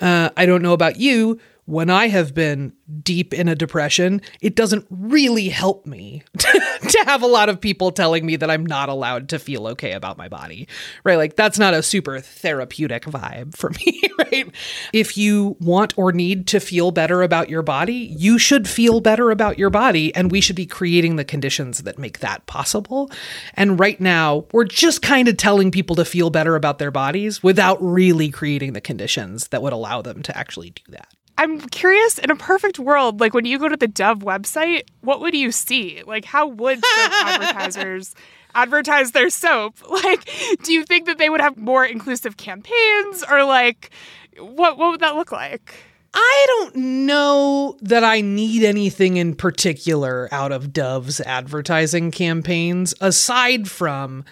Uh, 0.00 0.30
I 0.36 0.46
don't 0.46 0.62
know 0.62 0.72
about 0.72 0.96
you, 0.98 1.38
when 1.66 1.88
I 1.88 2.08
have 2.08 2.34
been 2.34 2.72
deep 3.02 3.32
in 3.32 3.48
a 3.48 3.54
depression, 3.54 4.20
it 4.40 4.54
doesn't 4.54 4.86
really 4.90 5.48
help 5.48 5.86
me 5.86 6.22
to 6.38 7.04
have 7.06 7.22
a 7.22 7.26
lot 7.26 7.48
of 7.48 7.60
people 7.60 7.90
telling 7.90 8.26
me 8.26 8.36
that 8.36 8.50
I'm 8.50 8.66
not 8.66 8.90
allowed 8.90 9.30
to 9.30 9.38
feel 9.38 9.66
okay 9.68 9.92
about 9.92 10.18
my 10.18 10.28
body, 10.28 10.68
right? 11.04 11.16
Like, 11.16 11.36
that's 11.36 11.58
not 11.58 11.72
a 11.72 11.82
super 11.82 12.20
therapeutic 12.20 13.04
vibe 13.04 13.56
for 13.56 13.70
me, 13.86 14.02
right? 14.18 14.54
If 14.92 15.16
you 15.16 15.56
want 15.60 15.96
or 15.96 16.12
need 16.12 16.46
to 16.48 16.60
feel 16.60 16.90
better 16.90 17.22
about 17.22 17.48
your 17.48 17.62
body, 17.62 18.14
you 18.16 18.38
should 18.38 18.68
feel 18.68 19.00
better 19.00 19.30
about 19.30 19.58
your 19.58 19.70
body, 19.70 20.14
and 20.14 20.30
we 20.30 20.42
should 20.42 20.56
be 20.56 20.66
creating 20.66 21.16
the 21.16 21.24
conditions 21.24 21.82
that 21.84 21.98
make 21.98 22.18
that 22.18 22.46
possible. 22.46 23.10
And 23.54 23.80
right 23.80 24.00
now, 24.00 24.44
we're 24.52 24.64
just 24.64 25.00
kind 25.00 25.28
of 25.28 25.38
telling 25.38 25.70
people 25.70 25.96
to 25.96 26.04
feel 26.04 26.28
better 26.28 26.56
about 26.56 26.78
their 26.78 26.90
bodies 26.90 27.42
without 27.42 27.82
really 27.82 28.28
creating 28.28 28.74
the 28.74 28.80
conditions 28.82 29.48
that 29.48 29.62
would 29.62 29.72
allow 29.72 30.02
them 30.02 30.22
to 30.22 30.36
actually 30.36 30.70
do 30.70 30.82
that. 30.88 31.13
I'm 31.36 31.60
curious 31.60 32.18
in 32.18 32.30
a 32.30 32.36
perfect 32.36 32.78
world, 32.78 33.20
like 33.20 33.34
when 33.34 33.44
you 33.44 33.58
go 33.58 33.68
to 33.68 33.76
the 33.76 33.88
Dove 33.88 34.20
website, 34.20 34.82
what 35.00 35.20
would 35.20 35.34
you 35.34 35.50
see? 35.50 36.02
Like, 36.06 36.24
how 36.24 36.46
would 36.46 36.78
soap 36.78 37.12
advertisers 37.24 38.14
advertise 38.54 39.12
their 39.12 39.30
soap? 39.30 39.76
Like, 40.04 40.28
do 40.62 40.72
you 40.72 40.84
think 40.84 41.06
that 41.06 41.18
they 41.18 41.30
would 41.30 41.40
have 41.40 41.56
more 41.56 41.84
inclusive 41.84 42.36
campaigns 42.36 43.24
or 43.28 43.44
like 43.44 43.90
what 44.38 44.76
what 44.76 44.90
would 44.90 45.00
that 45.00 45.16
look 45.16 45.32
like? 45.32 45.74
I 46.14 46.44
don't 46.46 46.76
know 47.06 47.76
that 47.80 48.04
I 48.04 48.20
need 48.20 48.62
anything 48.62 49.16
in 49.16 49.34
particular 49.34 50.28
out 50.30 50.52
of 50.52 50.72
Dove's 50.72 51.20
advertising 51.20 52.12
campaigns 52.12 52.94
aside 53.00 53.68
from 53.68 54.24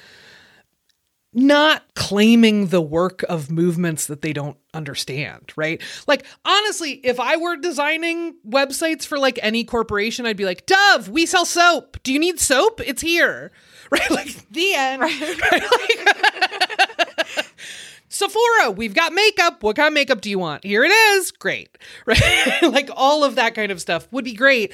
not 1.34 1.82
claiming 1.94 2.66
the 2.66 2.80
work 2.80 3.22
of 3.28 3.50
movements 3.50 4.06
that 4.06 4.20
they 4.22 4.32
don't 4.32 4.56
understand, 4.74 5.52
right? 5.56 5.80
Like, 6.06 6.24
honestly, 6.44 6.92
if 7.04 7.18
I 7.18 7.36
were 7.36 7.56
designing 7.56 8.36
websites 8.46 9.06
for 9.06 9.18
like 9.18 9.38
any 9.42 9.64
corporation, 9.64 10.26
I'd 10.26 10.36
be 10.36 10.44
like, 10.44 10.66
Dove, 10.66 11.08
we 11.08 11.24
sell 11.24 11.44
soap. 11.44 11.96
Do 12.02 12.12
you 12.12 12.18
need 12.18 12.38
soap? 12.40 12.80
It's 12.84 13.02
here. 13.02 13.52
Right? 13.92 14.10
Like, 14.10 14.50
the 14.50 14.74
end. 14.74 15.02
Right. 15.02 15.20
right? 15.52 15.62
Like, 15.62 17.46
Sephora, 18.08 18.70
we've 18.70 18.94
got 18.94 19.12
makeup. 19.12 19.62
What 19.62 19.76
kind 19.76 19.88
of 19.88 19.92
makeup 19.92 20.22
do 20.22 20.30
you 20.30 20.38
want? 20.38 20.64
Here 20.64 20.82
it 20.82 20.90
is. 20.90 21.30
Great. 21.30 21.76
Right? 22.06 22.18
like, 22.62 22.88
all 22.96 23.22
of 23.22 23.34
that 23.34 23.54
kind 23.54 23.70
of 23.70 23.82
stuff 23.82 24.08
would 24.10 24.24
be 24.24 24.32
great. 24.32 24.72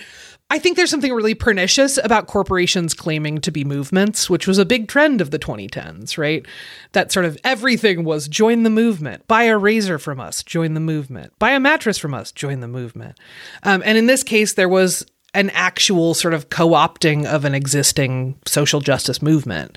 I 0.50 0.58
think 0.58 0.76
there's 0.76 0.90
something 0.90 1.12
really 1.12 1.34
pernicious 1.34 1.98
about 2.02 2.26
corporations 2.26 2.94
claiming 2.94 3.38
to 3.42 3.50
be 3.50 3.64
movements, 3.64 4.30
which 4.30 4.46
was 4.46 4.56
a 4.56 4.64
big 4.64 4.88
trend 4.88 5.20
of 5.20 5.30
the 5.30 5.38
2010s, 5.38 6.16
right? 6.16 6.46
That 6.92 7.12
sort 7.12 7.26
of 7.26 7.36
everything 7.44 8.02
was 8.04 8.28
join 8.28 8.62
the 8.62 8.70
movement, 8.70 9.28
buy 9.28 9.44
a 9.44 9.58
razor 9.58 9.98
from 9.98 10.20
us, 10.20 10.42
join 10.42 10.72
the 10.72 10.80
movement, 10.80 11.38
buy 11.38 11.50
a 11.50 11.60
mattress 11.60 11.98
from 11.98 12.14
us, 12.14 12.32
join 12.32 12.60
the 12.60 12.68
movement. 12.68 13.18
Um, 13.62 13.82
and 13.84 13.98
in 13.98 14.06
this 14.06 14.22
case, 14.22 14.54
there 14.54 14.70
was 14.70 15.04
an 15.34 15.50
actual 15.50 16.14
sort 16.14 16.32
of 16.32 16.48
co-opting 16.48 17.26
of 17.26 17.44
an 17.44 17.54
existing 17.54 18.38
social 18.46 18.80
justice 18.80 19.20
movement 19.20 19.76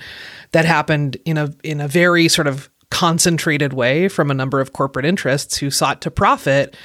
that 0.52 0.64
happened 0.64 1.18
in 1.26 1.36
a 1.36 1.52
in 1.62 1.80
a 1.82 1.88
very 1.88 2.28
sort 2.28 2.46
of 2.46 2.70
concentrated 2.90 3.72
way 3.72 4.08
from 4.08 4.30
a 4.30 4.34
number 4.34 4.60
of 4.60 4.72
corporate 4.72 5.04
interests 5.04 5.58
who 5.58 5.70
sought 5.70 6.00
to 6.00 6.10
profit 6.10 6.76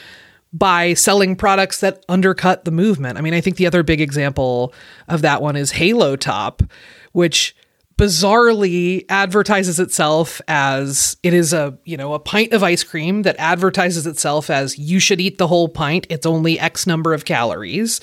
by 0.54 0.94
selling 0.94 1.36
products 1.36 1.80
that 1.82 2.04
undercut 2.10 2.66
the 2.66 2.72
movement. 2.72 3.18
I 3.18 3.22
mean, 3.22 3.34
I 3.34 3.42
think 3.42 3.58
the 3.58 3.68
other 3.68 3.84
big 3.84 4.02
example 4.02 4.74
of 5.08 5.22
that 5.22 5.42
one 5.42 5.56
is 5.56 5.72
Halo 5.72 6.16
Top, 6.16 6.64
which 7.12 7.56
bizarrely 7.98 9.04
advertises 9.10 9.80
itself 9.80 10.40
as 10.48 11.18
it 11.24 11.34
is 11.34 11.52
a, 11.52 11.78
you 11.84 11.98
know, 11.98 12.14
a 12.14 12.20
pint 12.20 12.54
of 12.54 12.62
ice 12.62 12.84
cream 12.84 13.24
that 13.24 13.36
advertises 13.40 14.06
itself 14.06 14.52
as 14.52 14.78
you 14.78 15.00
should 15.00 15.20
eat 15.20 15.40
the 15.40 15.48
whole 15.48 15.68
pint. 15.68 16.06
It's 16.10 16.26
only 16.26 16.60
X 16.60 16.86
number 16.86 17.14
of 17.14 17.26
calories. 17.26 18.00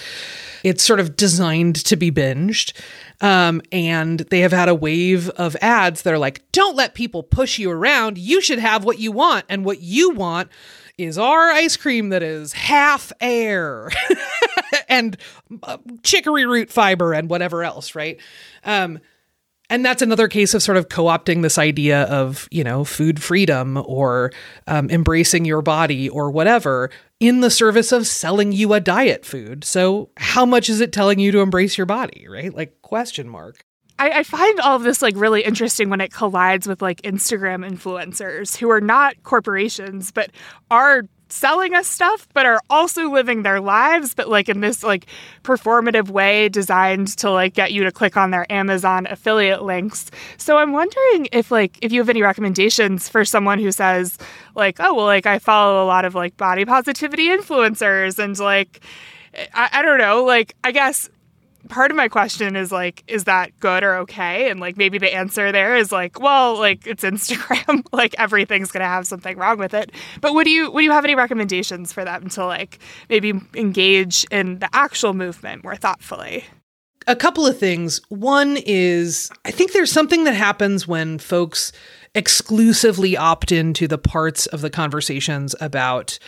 It's 0.65 0.83
sort 0.83 0.99
of 0.99 1.15
designed 1.15 1.77
to 1.85 1.97
be 1.97 2.11
binged. 2.11 2.73
Um, 3.21 3.63
and 3.71 4.21
they 4.21 4.41
have 4.41 4.53
had 4.53 4.69
a 4.69 4.75
wave 4.75 5.29
of 5.31 5.57
ads 5.61 6.03
that 6.03 6.13
are 6.13 6.19
like, 6.19 6.43
don't 6.51 6.75
let 6.75 6.95
people 6.95 7.23
push 7.23 7.59
you 7.59 7.71
around. 7.71 8.19
You 8.19 8.41
should 8.41 8.59
have 8.59 8.85
what 8.85 8.99
you 8.99 9.13
want. 9.13 9.45
And 9.49 9.65
what 9.65 9.81
you 9.81 10.11
want 10.11 10.51
is 10.99 11.19
our 11.19 11.51
ice 11.51 11.77
cream 11.77 12.11
that 12.11 12.23
is 12.23 12.53
half 12.53 13.13
air 13.21 13.91
and 14.89 15.17
uh, 15.63 15.79
chicory 16.03 16.47
root 16.47 16.71
fiber 16.71 17.13
and 17.13 17.29
whatever 17.29 17.65
else, 17.65 17.95
right? 17.95 18.19
Um, 18.65 19.01
and 19.71 19.85
that's 19.85 20.03
another 20.03 20.29
case 20.29 20.55
of 20.55 20.63
sort 20.63 20.77
of 20.77 20.89
co-opting 20.89 21.43
this 21.43 21.59
idea 21.59 22.03
of 22.05 22.47
you 22.51 22.63
know 22.63 22.85
food 22.85 23.23
freedom 23.23 23.83
or 23.87 24.31
um, 24.67 24.91
embracing 24.91 25.45
your 25.45 25.63
body 25.63 26.09
or 26.09 26.31
whatever 26.31 26.91
in 27.19 27.41
the 27.41 27.51
service 27.51 27.91
of 27.91 28.07
selling 28.07 28.53
you 28.53 28.75
a 28.75 28.81
diet 28.81 29.25
food. 29.25 29.65
So 29.65 30.11
how 30.17 30.45
much 30.45 30.69
is 30.69 30.81
it 30.81 30.93
telling 30.93 31.19
you 31.19 31.33
to 31.33 31.41
embrace 31.41 31.79
your 31.79 31.87
body 31.87 32.27
right? 32.29 32.55
Like 32.55 32.83
question 32.83 33.29
mark 33.29 33.65
I, 33.99 34.11
I, 34.11 34.23
find 34.25 34.61
all 34.61 34.77
of 34.77 34.83
this 34.83 35.03
like 35.03 35.15
really 35.17 35.43
interesting 35.43 35.89
when 35.89 36.01
it 36.01 36.13
collides 36.13 36.67
with 36.67 36.83
like 36.83 37.01
Instagram 37.03 37.69
influencers 37.69 38.57
who 38.57 38.71
are 38.71 38.81
not 38.81 39.23
corporations 39.23 40.11
but 40.11 40.31
are 40.71 41.05
selling 41.29 41.75
us 41.75 41.89
stuff 41.89 42.29
but 42.33 42.47
are 42.47 42.61
also 42.71 43.11
living 43.11 43.43
their 43.43 43.61
lives 43.61 44.15
but 44.15 44.29
like 44.29 44.49
in 44.49 44.61
this 44.61 44.83
like 44.83 45.07
performative 45.43 46.09
way 46.09 46.49
designed 46.49 47.09
to 47.19 47.31
like 47.31 47.55
get 47.55 47.73
you 47.73 47.83
to 47.83 47.91
click 47.91 48.17
on 48.17 48.31
their 48.31 48.51
Amazon 48.53 49.07
affiliate 49.09 49.63
links. 49.63 50.11
So 50.37 50.59
I'm 50.59 50.73
wondering 50.73 51.29
if 51.33 51.51
like 51.51 51.79
if 51.83 51.93
you 51.93 52.01
have 52.01 52.09
any 52.09 52.23
recommendations 52.23 53.09
for 53.09 53.25
someone 53.25 53.59
who 53.59 53.73
says 53.73 54.19
like 54.55 54.77
oh 54.81 54.95
well 54.95 55.07
like 55.07 55.27
I 55.27 55.39
follow 55.39 55.85
a 55.85 55.87
lot 55.87 56.05
of 56.05 56.15
like 56.15 56.37
body 56.37 56.65
positivity 56.65 57.29
influencers 57.29 58.19
and 58.19 58.39
like 58.39 58.81
I, 59.55 59.69
I 59.73 59.83
don't 59.83 59.99
know 59.99 60.25
like 60.25 60.55
I 60.63 60.73
guess 60.73 61.09
part 61.69 61.91
of 61.91 61.97
my 61.97 62.09
question 62.09 62.57
is 62.57 62.71
like 62.73 63.03
is 63.07 63.25
that 63.25 63.59
good 63.61 63.83
or 63.83 63.95
okay? 63.97 64.51
And 64.51 64.61
like 64.61 64.77
maybe 64.77 64.99
the 64.99 65.15
answer 65.15 65.53
there 65.53 65.77
is 65.77 65.93
like 65.93 66.21
well 66.21 66.59
like 66.59 66.87
it's 66.87 67.05
instagram. 67.05 67.83
Like 67.93 68.15
everything's 68.19 68.73
gonna 68.73 68.87
have 68.87 69.07
something 69.07 69.37
wrong 69.37 69.59
with 69.59 69.73
it. 69.73 69.93
But 70.21 70.35
would 70.35 70.47
you 70.47 70.71
would 70.71 70.85
you 70.85 70.91
have 70.91 71.05
any 71.05 71.15
recommendations 71.15 71.93
for 71.93 72.05
them 72.05 72.29
to 72.31 72.45
like 72.45 72.79
maybe 73.09 73.33
engage 73.55 74.25
in 74.31 74.59
the 74.59 74.69
actual 74.73 75.15
movement 75.15 75.63
more 75.63 75.77
thoughtfully? 75.77 76.45
A 77.07 77.15
couple 77.15 77.47
of 77.47 77.59
things. 77.59 78.01
One 78.09 78.59
is 78.65 79.31
i 79.45 79.51
think 79.51 79.73
there's 79.73 79.93
something 79.93 80.25
that 80.25 80.35
happens 80.35 80.89
when 80.89 81.19
folks 81.19 81.73
exclusively 82.15 83.17
opt 83.17 83.51
into 83.53 83.89
the 83.89 83.99
parts 83.99 84.47
of 84.47 84.61
the 84.61 84.71
conversations 84.71 85.55
about 85.61 86.19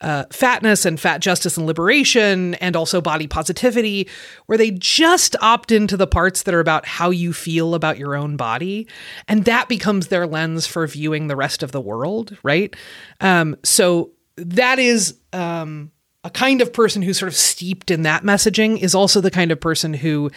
uh, 0.00 0.24
fatness 0.30 0.84
and 0.84 0.98
fat 0.98 1.20
justice 1.20 1.56
and 1.56 1.66
liberation, 1.66 2.54
and 2.54 2.76
also 2.76 3.00
body 3.00 3.26
positivity, 3.26 4.08
where 4.46 4.58
they 4.58 4.70
just 4.70 5.36
opt 5.40 5.72
into 5.72 5.96
the 5.96 6.06
parts 6.06 6.42
that 6.42 6.54
are 6.54 6.60
about 6.60 6.86
how 6.86 7.10
you 7.10 7.32
feel 7.32 7.74
about 7.74 7.98
your 7.98 8.14
own 8.14 8.36
body. 8.36 8.86
And 9.28 9.44
that 9.44 9.68
becomes 9.68 10.08
their 10.08 10.26
lens 10.26 10.66
for 10.66 10.86
viewing 10.86 11.28
the 11.28 11.36
rest 11.36 11.62
of 11.62 11.72
the 11.72 11.80
world, 11.80 12.36
right? 12.42 12.74
Um, 13.20 13.56
so 13.62 14.12
that 14.36 14.78
is. 14.78 15.18
Um, 15.32 15.90
a 16.26 16.30
kind 16.30 16.62
of 16.62 16.72
person 16.72 17.02
who's 17.02 17.18
sort 17.18 17.28
of 17.28 17.36
steeped 17.36 17.90
in 17.90 18.02
that 18.02 18.22
messaging 18.22 18.78
is 18.78 18.94
also 18.94 19.20
the 19.20 19.30
kind 19.30 19.52
of 19.52 19.60
person 19.60 19.92
who 19.92 20.30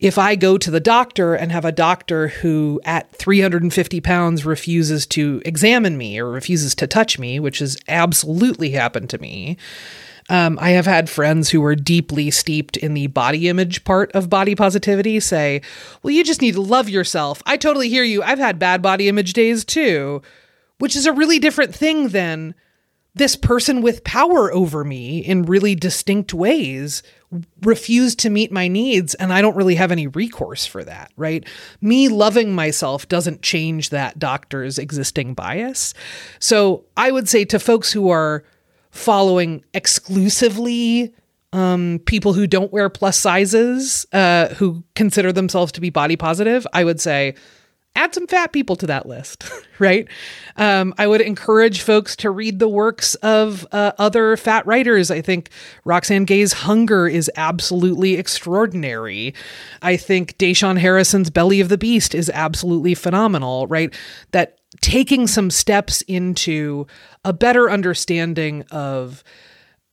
if 0.00 0.16
I 0.16 0.36
go 0.36 0.58
to 0.58 0.70
the 0.70 0.80
doctor 0.80 1.34
and 1.34 1.50
have 1.50 1.64
a 1.64 1.72
doctor 1.72 2.28
who 2.28 2.80
at 2.84 3.10
350 3.12 4.00
pounds 4.00 4.46
refuses 4.46 5.06
to 5.08 5.42
examine 5.44 5.98
me 5.98 6.20
or 6.20 6.30
refuses 6.30 6.74
to 6.76 6.86
touch 6.86 7.18
me, 7.18 7.40
which 7.40 7.58
has 7.58 7.76
absolutely 7.88 8.70
happened 8.70 9.10
to 9.10 9.18
me, 9.18 9.56
um, 10.28 10.58
I 10.60 10.70
have 10.70 10.86
had 10.86 11.08
friends 11.08 11.50
who 11.50 11.60
were 11.60 11.74
deeply 11.74 12.30
steeped 12.30 12.76
in 12.76 12.94
the 12.94 13.06
body 13.08 13.48
image 13.48 13.82
part 13.84 14.12
of 14.12 14.28
body 14.28 14.54
positivity 14.54 15.20
say, 15.20 15.62
Well, 16.02 16.12
you 16.12 16.22
just 16.22 16.42
need 16.42 16.54
to 16.54 16.60
love 16.60 16.88
yourself. 16.88 17.42
I 17.46 17.56
totally 17.56 17.88
hear 17.88 18.04
you. 18.04 18.22
I've 18.22 18.38
had 18.38 18.58
bad 18.58 18.82
body 18.82 19.08
image 19.08 19.32
days 19.32 19.64
too, 19.64 20.22
which 20.78 20.94
is 20.94 21.06
a 21.06 21.12
really 21.12 21.38
different 21.38 21.74
thing 21.74 22.08
than 22.08 22.54
this 23.14 23.36
person 23.36 23.80
with 23.80 24.04
power 24.04 24.52
over 24.52 24.84
me 24.84 25.18
in 25.18 25.46
really 25.46 25.74
distinct 25.74 26.34
ways 26.34 27.02
refused 27.62 28.18
to 28.20 28.30
meet 28.30 28.50
my 28.50 28.68
needs 28.68 29.14
and 29.14 29.32
I 29.32 29.42
don't 29.42 29.56
really 29.56 29.74
have 29.74 29.92
any 29.92 30.06
recourse 30.06 30.64
for 30.64 30.82
that, 30.84 31.12
right? 31.16 31.44
Me 31.80 32.08
loving 32.08 32.54
myself 32.54 33.06
doesn't 33.08 33.42
change 33.42 33.90
that 33.90 34.18
doctor's 34.18 34.78
existing 34.78 35.34
bias. 35.34 35.92
So 36.38 36.84
I 36.96 37.10
would 37.10 37.28
say 37.28 37.44
to 37.46 37.58
folks 37.58 37.92
who 37.92 38.08
are 38.08 38.44
following 38.90 39.64
exclusively 39.74 41.14
um, 41.52 42.00
people 42.04 42.32
who 42.32 42.46
don't 42.46 42.72
wear 42.72 42.88
plus 42.88 43.18
sizes, 43.18 44.06
uh, 44.12 44.48
who 44.54 44.82
consider 44.94 45.32
themselves 45.32 45.72
to 45.72 45.80
be 45.80 45.90
body 45.90 46.16
positive, 46.16 46.66
I 46.72 46.84
would 46.84 47.00
say, 47.00 47.34
add 47.98 48.14
some 48.14 48.26
fat 48.26 48.52
people 48.52 48.76
to 48.76 48.86
that 48.86 49.06
list, 49.06 49.44
right? 49.78 50.08
Um, 50.56 50.94
I 50.98 51.06
would 51.06 51.20
encourage 51.20 51.82
folks 51.82 52.14
to 52.16 52.30
read 52.30 52.58
the 52.58 52.68
works 52.68 53.14
of 53.16 53.66
uh, 53.72 53.92
other 53.98 54.36
fat 54.36 54.66
writers. 54.66 55.10
I 55.10 55.20
think 55.20 55.50
Roxane 55.84 56.24
Gay's 56.24 56.52
Hunger 56.52 57.08
is 57.08 57.30
absolutely 57.36 58.14
extraordinary. 58.14 59.34
I 59.82 59.96
think 59.96 60.38
Da'Shaun 60.38 60.78
Harrison's 60.78 61.30
Belly 61.30 61.60
of 61.60 61.68
the 61.68 61.78
Beast 61.78 62.14
is 62.14 62.30
absolutely 62.30 62.94
phenomenal, 62.94 63.66
right? 63.66 63.92
That 64.30 64.58
taking 64.80 65.26
some 65.26 65.50
steps 65.50 66.02
into 66.02 66.86
a 67.24 67.32
better 67.32 67.70
understanding 67.70 68.62
of 68.70 69.24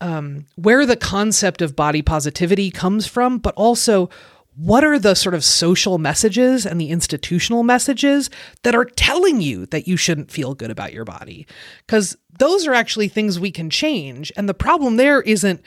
um, 0.01 0.45
where 0.55 0.85
the 0.85 0.97
concept 0.97 1.61
of 1.61 1.75
body 1.75 2.01
positivity 2.01 2.69
comes 2.69 3.07
from, 3.07 3.37
but 3.37 3.53
also 3.55 4.09
what 4.57 4.83
are 4.83 4.97
the 4.97 5.15
sort 5.15 5.35
of 5.35 5.43
social 5.43 5.97
messages 5.97 6.65
and 6.65 6.79
the 6.79 6.89
institutional 6.89 7.63
messages 7.63 8.29
that 8.63 8.75
are 8.75 8.85
telling 8.85 9.41
you 9.41 9.65
that 9.67 9.87
you 9.87 9.97
shouldn't 9.97 10.31
feel 10.31 10.53
good 10.53 10.71
about 10.71 10.93
your 10.93 11.05
body? 11.05 11.45
Because 11.85 12.15
those 12.39 12.65
are 12.65 12.73
actually 12.73 13.09
things 13.09 13.39
we 13.39 13.51
can 13.51 13.69
change. 13.69 14.31
And 14.37 14.47
the 14.47 14.53
problem 14.53 14.95
there 14.97 15.21
isn't 15.21 15.61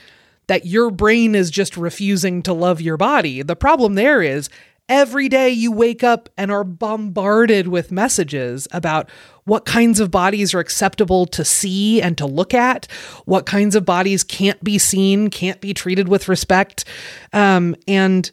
that 0.47 0.67
your 0.67 0.91
brain 0.91 1.35
is 1.35 1.51
just 1.51 1.77
refusing 1.77 2.43
to 2.43 2.53
love 2.55 2.81
your 2.81 2.97
body. 2.97 3.43
The 3.43 3.57
problem 3.57 3.95
there 3.95 4.23
is 4.23 4.49
every 4.89 5.29
day 5.29 5.51
you 5.51 5.71
wake 5.71 6.03
up 6.03 6.31
and 6.39 6.51
are 6.51 6.65
bombarded 6.65 7.69
with 7.69 7.93
messages 7.93 8.67
about 8.73 9.11
what 9.45 9.67
kinds 9.67 10.01
of 10.01 10.11
bodies 10.11 10.55
are 10.55 10.61
acceptable 10.61 11.27
to 11.27 11.45
see 11.45 12.01
and 12.01 12.17
to 12.17 12.25
look 12.25 12.55
at, 12.55 12.87
what 13.27 13.45
kinds 13.45 13.75
of 13.75 13.85
bodies 13.85 14.25
can't 14.25 14.63
be 14.65 14.79
seen, 14.79 15.29
can't 15.29 15.61
be 15.61 15.75
treated 15.75 16.09
with 16.09 16.29
respect. 16.29 16.87
Um, 17.35 17.77
and 17.87 18.31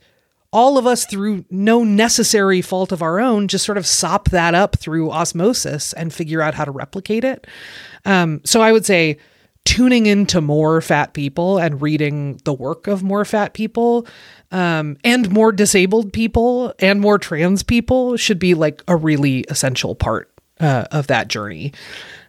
all 0.55 0.77
of 0.77 0.87
us, 0.87 1.05
through 1.05 1.43
no 1.51 1.83
necessary 1.83 2.61
fault 2.61 2.93
of 2.93 3.01
our 3.01 3.19
own, 3.19 3.49
just 3.49 3.65
sort 3.65 3.77
of 3.77 3.85
sop 3.85 4.29
that 4.29 4.55
up 4.55 4.77
through 4.77 5.11
osmosis 5.11 5.91
and 5.91 6.13
figure 6.13 6.41
out 6.41 6.53
how 6.53 6.63
to 6.63 6.71
replicate 6.71 7.25
it. 7.25 7.45
Um, 8.05 8.39
so 8.45 8.61
I 8.61 8.71
would 8.71 8.85
say 8.85 9.17
tuning 9.65 10.05
into 10.05 10.39
more 10.39 10.79
fat 10.79 11.13
people 11.13 11.57
and 11.57 11.81
reading 11.81 12.39
the 12.45 12.53
work 12.53 12.87
of 12.87 13.03
more 13.03 13.25
fat 13.25 13.53
people 13.53 14.07
um, 14.51 14.95
and 15.03 15.29
more 15.29 15.51
disabled 15.51 16.13
people 16.13 16.73
and 16.79 17.01
more 17.01 17.17
trans 17.17 17.61
people 17.61 18.15
should 18.15 18.39
be 18.39 18.53
like 18.53 18.81
a 18.87 18.95
really 18.95 19.41
essential 19.49 19.93
part 19.93 20.31
uh, 20.61 20.85
of 20.91 21.07
that 21.07 21.27
journey 21.27 21.73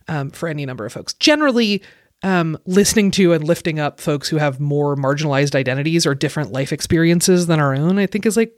um, 0.09 0.31
for 0.31 0.49
any 0.49 0.67
number 0.67 0.85
of 0.85 0.93
folks. 0.93 1.15
Generally, 1.15 1.81
um, 2.23 2.59
listening 2.67 3.11
to 3.13 3.33
and 3.33 3.45
lifting 3.45 3.79
up 3.79 4.01
folks 4.01 4.29
who 4.29 4.37
have 4.37 4.61
more 4.61 4.97
marginalized 4.97 5.55
identities 5.55 6.07
or 6.07 6.15
different 6.15 6.53
life 6.53 6.73
experiences 6.73 7.47
than 7.47 7.61
our 7.61 7.75
own, 7.75 7.99
I 7.99 8.07
think 8.07 8.27
is 8.27 8.37
like 8.37 8.53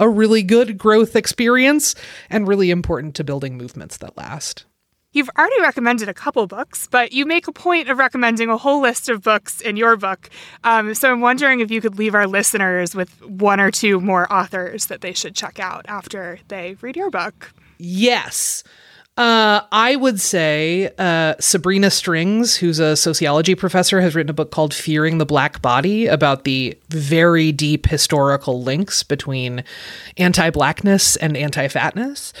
a 0.00 0.08
really 0.08 0.42
good 0.42 0.78
growth 0.78 1.16
experience 1.16 1.94
and 2.30 2.48
really 2.48 2.70
important 2.70 3.14
to 3.16 3.24
building 3.24 3.56
movements 3.56 3.98
that 3.98 4.16
last. 4.16 4.64
You've 5.12 5.28
already 5.36 5.60
recommended 5.60 6.08
a 6.08 6.14
couple 6.14 6.46
books, 6.46 6.88
but 6.90 7.12
you 7.12 7.26
make 7.26 7.46
a 7.46 7.52
point 7.52 7.90
of 7.90 7.98
recommending 7.98 8.48
a 8.48 8.56
whole 8.56 8.80
list 8.80 9.10
of 9.10 9.22
books 9.22 9.60
in 9.60 9.76
your 9.76 9.96
book. 9.96 10.30
Um, 10.64 10.94
so 10.94 11.12
I'm 11.12 11.20
wondering 11.20 11.60
if 11.60 11.70
you 11.70 11.82
could 11.82 11.98
leave 11.98 12.14
our 12.14 12.26
listeners 12.26 12.94
with 12.94 13.22
one 13.22 13.60
or 13.60 13.70
two 13.70 14.00
more 14.00 14.32
authors 14.32 14.86
that 14.86 15.02
they 15.02 15.12
should 15.12 15.34
check 15.34 15.60
out 15.60 15.84
after 15.86 16.38
they 16.48 16.76
read 16.80 16.96
your 16.96 17.10
book. 17.10 17.52
Yes. 17.78 18.64
Uh, 19.14 19.60
I 19.70 19.96
would 19.96 20.22
say 20.22 20.90
uh, 20.96 21.34
Sabrina 21.38 21.90
Strings, 21.90 22.56
who's 22.56 22.78
a 22.78 22.96
sociology 22.96 23.54
professor, 23.54 24.00
has 24.00 24.14
written 24.14 24.30
a 24.30 24.34
book 24.34 24.50
called 24.50 24.72
Fearing 24.72 25.18
the 25.18 25.26
Black 25.26 25.60
Body 25.60 26.06
about 26.06 26.44
the 26.44 26.78
very 26.88 27.52
deep 27.52 27.86
historical 27.86 28.62
links 28.62 29.02
between 29.02 29.64
anti 30.16 30.48
blackness 30.48 31.16
and 31.16 31.36
anti 31.36 31.68
fatness. 31.68 32.32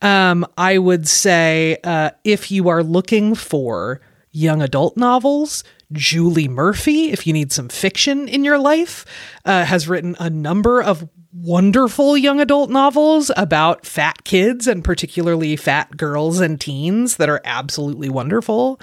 Um, 0.00 0.46
I 0.56 0.78
would 0.78 1.06
say 1.06 1.76
uh, 1.84 2.12
if 2.24 2.50
you 2.50 2.70
are 2.70 2.82
looking 2.82 3.34
for 3.34 4.00
young 4.32 4.62
adult 4.62 4.96
novels, 4.96 5.62
Julie 5.92 6.48
Murphy, 6.48 7.12
if 7.12 7.26
you 7.26 7.34
need 7.34 7.52
some 7.52 7.68
fiction 7.68 8.28
in 8.28 8.44
your 8.44 8.58
life, 8.58 9.04
uh, 9.44 9.64
has 9.64 9.88
written 9.88 10.16
a 10.18 10.30
number 10.30 10.82
of 10.82 11.06
wonderful 11.34 12.16
young 12.16 12.40
adult 12.40 12.70
novels 12.70 13.30
about 13.36 13.84
fat 13.84 14.22
kids 14.24 14.68
and 14.68 14.84
particularly 14.84 15.56
fat 15.56 15.96
girls 15.96 16.40
and 16.40 16.60
teens 16.60 17.16
that 17.16 17.28
are 17.28 17.40
absolutely 17.44 18.08
wonderful. 18.08 18.80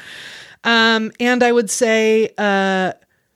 Um, 0.63 1.11
and 1.19 1.43
I 1.43 1.51
would 1.51 1.69
say 1.69 2.33
uh, 2.37 2.91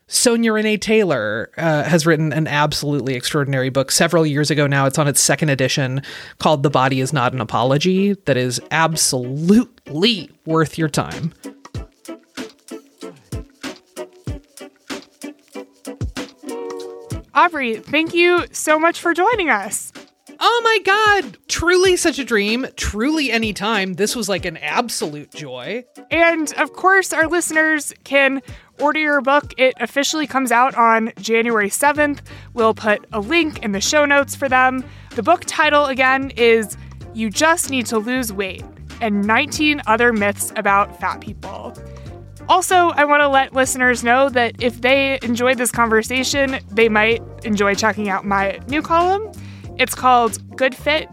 Sonya 0.08 0.51
Renee 0.54 0.78
Taylor 0.78 1.49
uh, 1.58 1.84
has 1.84 2.06
written 2.06 2.34
an 2.34 2.47
absolutely 2.47 3.15
extraordinary 3.15 3.69
book 3.69 3.89
several 3.89 4.25
years 4.25 4.51
ago 4.51 4.67
now. 4.67 4.86
It's 4.86 4.99
on 4.99 5.08
its 5.08 5.21
second 5.21 5.49
edition 5.49 6.01
called 6.39 6.63
The 6.63 6.69
Body 6.69 6.99
is 6.99 7.13
Not 7.13 7.34
an 7.34 7.39
Apology, 7.39 8.13
that 8.25 8.38
is 8.38 8.62
absolutely 8.69 10.30
worth 10.45 10.78
your 10.78 10.89
time. 10.89 11.34
Aubrey, 17.36 17.76
thank 17.76 18.13
you 18.13 18.45
so 18.54 18.80
much 18.80 19.02
for 19.02 19.13
joining 19.13 19.50
us. 19.50 19.91
Oh 20.39 20.62
my 20.63 20.80
God, 20.86 21.38
truly 21.50 21.98
such 21.98 22.17
a 22.17 22.24
dream. 22.24 22.65
Truly 22.78 23.30
anytime. 23.30 23.95
This 23.95 24.15
was 24.15 24.30
like 24.30 24.45
an 24.45 24.56
absolute 24.56 25.32
joy. 25.32 25.84
And 26.10 26.54
of 26.54 26.71
course, 26.71 27.12
our 27.12 27.28
listeners 27.28 27.93
can 28.06 28.41
order 28.80 29.00
your 29.00 29.19
book. 29.19 29.54
It 29.58 29.74
officially 29.82 30.28
comes 30.28 30.54
out 30.54 30.76
on 30.76 31.12
January 31.17 31.69
7th. 31.69 32.21
We'll 32.54 32.74
put 32.74 33.06
a 33.12 33.19
link 33.19 33.62
in 33.63 33.74
the 33.74 33.82
show 33.82 34.06
notes 34.06 34.34
for 34.34 34.48
them. 34.48 34.86
The 35.15 35.24
book 35.24 35.43
title 35.45 35.88
again 35.88 36.32
is 36.38 36.78
You 37.13 37.30
Just 37.30 37.69
Need 37.69 37.86
to 37.88 37.98
Lose 37.98 38.32
Weight 38.32 38.63
and 39.02 39.28
19 39.28 39.82
Other 39.88 40.13
Myths 40.13 40.54
About 40.56 40.98
Fat 41.02 41.19
People. 41.19 41.74
Also, 42.47 42.89
I 42.89 43.05
want 43.05 43.21
to 43.21 43.27
let 43.27 43.53
listeners 43.53 44.03
know 44.03 44.29
that 44.29 44.62
if 44.62 44.81
they 44.81 45.19
enjoyed 45.23 45.58
this 45.58 45.71
conversation, 45.71 46.60
they 46.71 46.89
might 46.89 47.21
enjoy 47.43 47.73
checking 47.73 48.08
out 48.08 48.25
my 48.25 48.60
new 48.67 48.81
column. 48.81 49.31
It's 49.77 49.95
called 49.95 50.55
Good 50.55 50.75
Fit. 50.75 51.10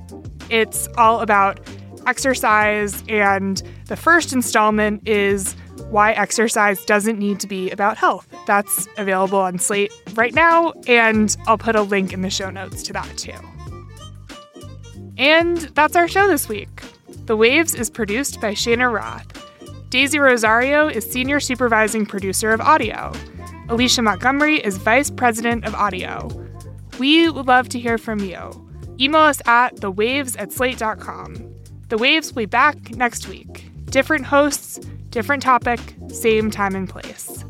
It's 0.50 0.88
all 0.98 1.20
about 1.20 1.60
exercise, 2.06 3.02
and 3.08 3.62
the 3.86 3.96
first 3.96 4.32
installment 4.32 5.08
is 5.08 5.54
why 5.88 6.12
exercise 6.12 6.84
doesn't 6.84 7.18
need 7.18 7.40
to 7.40 7.46
be 7.46 7.70
about 7.70 7.96
health. 7.96 8.26
That's 8.46 8.86
available 8.98 9.38
on 9.38 9.58
Slate 9.58 9.92
right 10.14 10.34
now, 10.34 10.72
and 10.86 11.34
I'll 11.46 11.58
put 11.58 11.76
a 11.76 11.82
link 11.82 12.12
in 12.12 12.22
the 12.22 12.30
show 12.30 12.50
notes 12.50 12.82
to 12.84 12.92
that 12.92 13.16
too. 13.16 13.32
And 15.16 15.58
that's 15.58 15.96
our 15.96 16.08
show 16.08 16.28
this 16.28 16.48
week. 16.48 16.82
The 17.26 17.36
Waves 17.36 17.74
is 17.74 17.88
produced 17.88 18.40
by 18.40 18.52
Shana 18.52 18.92
Roth. 18.92 19.41
Daisy 19.92 20.18
Rosario 20.18 20.88
is 20.88 21.04
Senior 21.04 21.38
Supervising 21.38 22.06
Producer 22.06 22.50
of 22.52 22.62
Audio. 22.62 23.12
Alicia 23.68 24.00
Montgomery 24.00 24.56
is 24.56 24.78
Vice 24.78 25.10
President 25.10 25.66
of 25.66 25.74
Audio. 25.74 26.30
We 26.98 27.28
would 27.28 27.46
love 27.46 27.68
to 27.68 27.78
hear 27.78 27.98
from 27.98 28.20
you. 28.20 28.70
Email 28.98 29.20
us 29.20 29.42
at 29.44 29.76
thewaves 29.76 30.34
at 30.38 30.50
slate.com. 30.50 31.34
The 31.90 31.98
Waves 31.98 32.32
will 32.32 32.40
be 32.40 32.46
back 32.46 32.96
next 32.96 33.28
week. 33.28 33.70
Different 33.84 34.24
hosts, 34.24 34.78
different 35.10 35.42
topic, 35.42 35.78
same 36.08 36.50
time 36.50 36.74
and 36.74 36.88
place. 36.88 37.41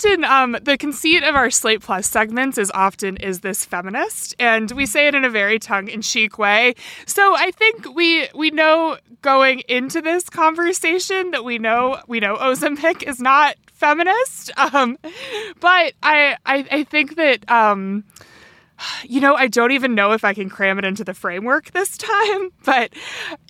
Often, 0.00 0.24
um, 0.24 0.56
the 0.62 0.78
conceit 0.78 1.22
of 1.24 1.34
our 1.34 1.50
Slate 1.50 1.82
Plus 1.82 2.06
segments 2.06 2.56
is 2.56 2.70
often 2.72 3.18
is 3.18 3.40
this 3.40 3.66
feminist, 3.66 4.34
and 4.38 4.70
we 4.70 4.86
say 4.86 5.08
it 5.08 5.14
in 5.14 5.26
a 5.26 5.30
very 5.30 5.58
tongue-in-cheek 5.58 6.38
way. 6.38 6.74
So 7.04 7.36
I 7.36 7.50
think 7.50 7.94
we 7.94 8.26
we 8.34 8.50
know 8.50 8.96
going 9.20 9.60
into 9.68 10.00
this 10.00 10.30
conversation 10.30 11.32
that 11.32 11.44
we 11.44 11.58
know 11.58 12.00
we 12.08 12.18
know 12.18 12.36
Ozempic 12.36 13.02
is 13.02 13.20
not 13.20 13.56
feminist, 13.74 14.50
um, 14.56 14.96
but 15.60 15.92
I, 16.02 16.36
I 16.46 16.66
I 16.70 16.84
think 16.84 17.16
that. 17.16 17.50
Um, 17.50 18.04
you 19.04 19.20
know, 19.20 19.34
I 19.34 19.48
don't 19.48 19.72
even 19.72 19.94
know 19.94 20.12
if 20.12 20.24
I 20.24 20.32
can 20.32 20.48
cram 20.48 20.78
it 20.78 20.86
into 20.86 21.04
the 21.04 21.12
framework 21.12 21.70
this 21.72 21.98
time, 21.98 22.50
but 22.64 22.90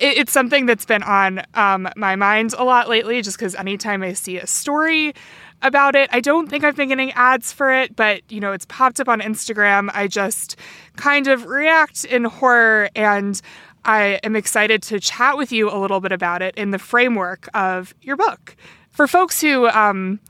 it, 0.00 0.18
it's 0.18 0.32
something 0.32 0.66
that's 0.66 0.84
been 0.84 1.04
on 1.04 1.44
um, 1.54 1.88
my 1.94 2.16
mind 2.16 2.52
a 2.58 2.64
lot 2.64 2.88
lately 2.88 3.22
just 3.22 3.38
because 3.38 3.54
anytime 3.54 4.02
I 4.02 4.14
see 4.14 4.38
a 4.38 4.46
story 4.48 5.14
about 5.62 5.94
it, 5.94 6.08
I 6.12 6.20
don't 6.20 6.48
think 6.48 6.64
I've 6.64 6.76
been 6.76 6.88
getting 6.88 7.12
ads 7.12 7.52
for 7.52 7.72
it, 7.72 7.96
but 7.96 8.22
you 8.30 8.40
know, 8.40 8.52
it's 8.52 8.66
popped 8.66 9.00
up 9.00 9.08
on 9.08 9.20
Instagram. 9.20 9.90
I 9.92 10.06
just 10.08 10.56
kind 10.96 11.26
of 11.26 11.46
react 11.46 12.04
in 12.04 12.24
horror 12.24 12.88
and 12.94 13.40
I 13.84 14.20
am 14.22 14.36
excited 14.36 14.82
to 14.84 15.00
chat 15.00 15.36
with 15.36 15.52
you 15.52 15.70
a 15.70 15.78
little 15.78 16.00
bit 16.00 16.12
about 16.12 16.42
it 16.42 16.54
in 16.56 16.70
the 16.70 16.78
framework 16.78 17.48
of 17.54 17.94
your 18.02 18.16
book. 18.16 18.56
For 18.90 19.06
folks 19.06 19.40
who, 19.40 19.68
um, 19.68 20.20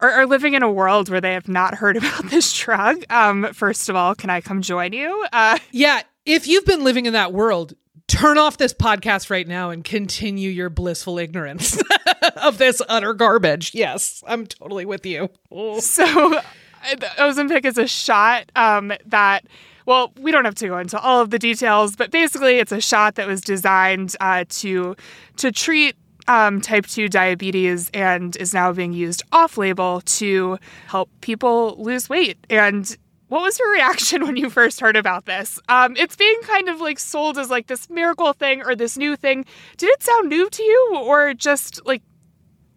are, 0.00 0.26
living 0.26 0.54
in 0.54 0.62
a 0.62 0.70
world 0.70 1.08
where 1.08 1.20
they 1.20 1.34
have 1.34 1.48
not 1.48 1.74
heard 1.74 1.96
about 1.98 2.30
this 2.30 2.56
drug, 2.56 3.04
um, 3.10 3.52
first 3.52 3.88
of 3.88 3.96
all, 3.96 4.14
can 4.14 4.30
I 4.30 4.40
come 4.40 4.62
join 4.62 4.92
you? 4.92 5.26
Uh, 5.32 5.58
yeah, 5.72 6.02
if 6.24 6.46
you've 6.46 6.64
been 6.64 6.84
living 6.84 7.06
in 7.06 7.12
that 7.14 7.32
world, 7.32 7.74
turn 8.10 8.38
off 8.38 8.58
this 8.58 8.74
podcast 8.74 9.30
right 9.30 9.46
now 9.46 9.70
and 9.70 9.84
continue 9.84 10.50
your 10.50 10.68
blissful 10.68 11.18
ignorance 11.18 11.80
of 12.42 12.58
this 12.58 12.82
utter 12.88 13.14
garbage. 13.14 13.72
Yes, 13.72 14.24
I'm 14.26 14.46
totally 14.46 14.84
with 14.84 15.06
you. 15.06 15.30
So, 15.78 16.40
Ozempic 16.82 17.64
is 17.64 17.78
a 17.78 17.86
shot 17.86 18.50
um, 18.56 18.92
that. 19.06 19.46
Well, 19.86 20.12
we 20.20 20.30
don't 20.30 20.44
have 20.44 20.54
to 20.56 20.68
go 20.68 20.78
into 20.78 21.00
all 21.00 21.20
of 21.20 21.30
the 21.30 21.38
details, 21.38 21.96
but 21.96 22.10
basically, 22.10 22.58
it's 22.58 22.72
a 22.72 22.80
shot 22.80 23.14
that 23.14 23.26
was 23.26 23.40
designed 23.40 24.16
uh, 24.20 24.44
to 24.48 24.96
to 25.36 25.52
treat 25.52 25.96
um, 26.28 26.60
type 26.60 26.86
2 26.86 27.08
diabetes 27.08 27.90
and 27.94 28.36
is 28.36 28.52
now 28.54 28.72
being 28.72 28.92
used 28.92 29.22
off 29.32 29.56
label 29.56 30.00
to 30.02 30.58
help 30.86 31.10
people 31.20 31.76
lose 31.78 32.08
weight. 32.08 32.38
And 32.48 32.96
what 33.30 33.42
was 33.42 33.58
your 33.60 33.70
reaction 33.70 34.26
when 34.26 34.36
you 34.36 34.50
first 34.50 34.80
heard 34.80 34.96
about 34.96 35.24
this? 35.24 35.58
Um, 35.68 35.96
it's 35.96 36.16
being 36.16 36.38
kind 36.42 36.68
of 36.68 36.80
like 36.80 36.98
sold 36.98 37.38
as 37.38 37.48
like 37.48 37.68
this 37.68 37.88
miracle 37.88 38.32
thing 38.32 38.62
or 38.62 38.74
this 38.74 38.98
new 38.98 39.16
thing. 39.16 39.46
Did 39.76 39.88
it 39.88 40.02
sound 40.02 40.28
new 40.28 40.50
to 40.50 40.62
you 40.62 40.96
or 41.00 41.32
just 41.32 41.84
like 41.86 42.02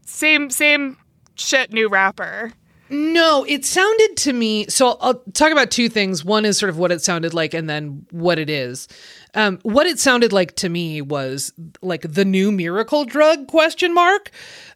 same, 0.06 0.52
same 0.52 0.98
shit, 1.36 1.74
new 1.74 1.90
wrapper? 1.90 2.54
No, 2.90 3.44
it 3.50 3.66
sounded 3.66 4.16
to 4.18 4.34
me. 4.34 4.68
So 4.68 4.90
I'll, 4.90 4.98
I'll, 5.02 5.24
talk 5.34 5.52
about 5.52 5.72
two 5.72 5.90
things. 5.90 6.24
One 6.24 6.46
is 6.46 6.60
sort 6.60 6.70
of 6.70 6.78
what 6.78 6.92
it 6.92 7.02
sounded 7.02 7.34
like, 7.34 7.56
and 7.56 7.68
then 7.68 8.06
what 8.12 8.38
it 8.38 8.52
is. 8.52 8.88
Um, 9.36 9.60
what 9.64 9.88
it 9.88 10.00
sounded 10.00 10.32
like 10.32 10.56
to 10.58 10.70
me 10.70 11.02
was 11.02 11.54
like 11.82 12.14
the 12.14 12.26
new 12.26 12.52
miracle 12.52 13.06
drug 13.06 13.48
question 13.48 13.94
mark. 13.94 14.32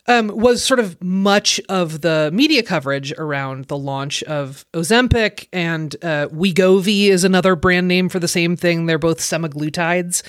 Um, 0.10 0.30
was 0.30 0.64
sort 0.64 0.80
of 0.80 1.03
much 1.03 1.60
of 1.68 1.99
the 1.99 2.30
media 2.34 2.64
coverage 2.64 3.12
around 3.18 3.66
the 3.66 3.78
launch 3.78 4.24
of 4.24 4.66
Ozempic 4.74 5.49
and 5.51 5.93
uh, 6.01 6.30
Wegovy 6.32 7.10
is 7.10 7.26
another 7.26 7.58
brand 7.58 7.89
name 7.89 8.08
for 8.08 8.18
the 8.18 8.28
same 8.28 8.55
thing. 8.55 8.86
They're 8.86 8.97
both 8.97 9.20
semaglutides. 9.20 10.24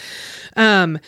Um, 0.57 0.99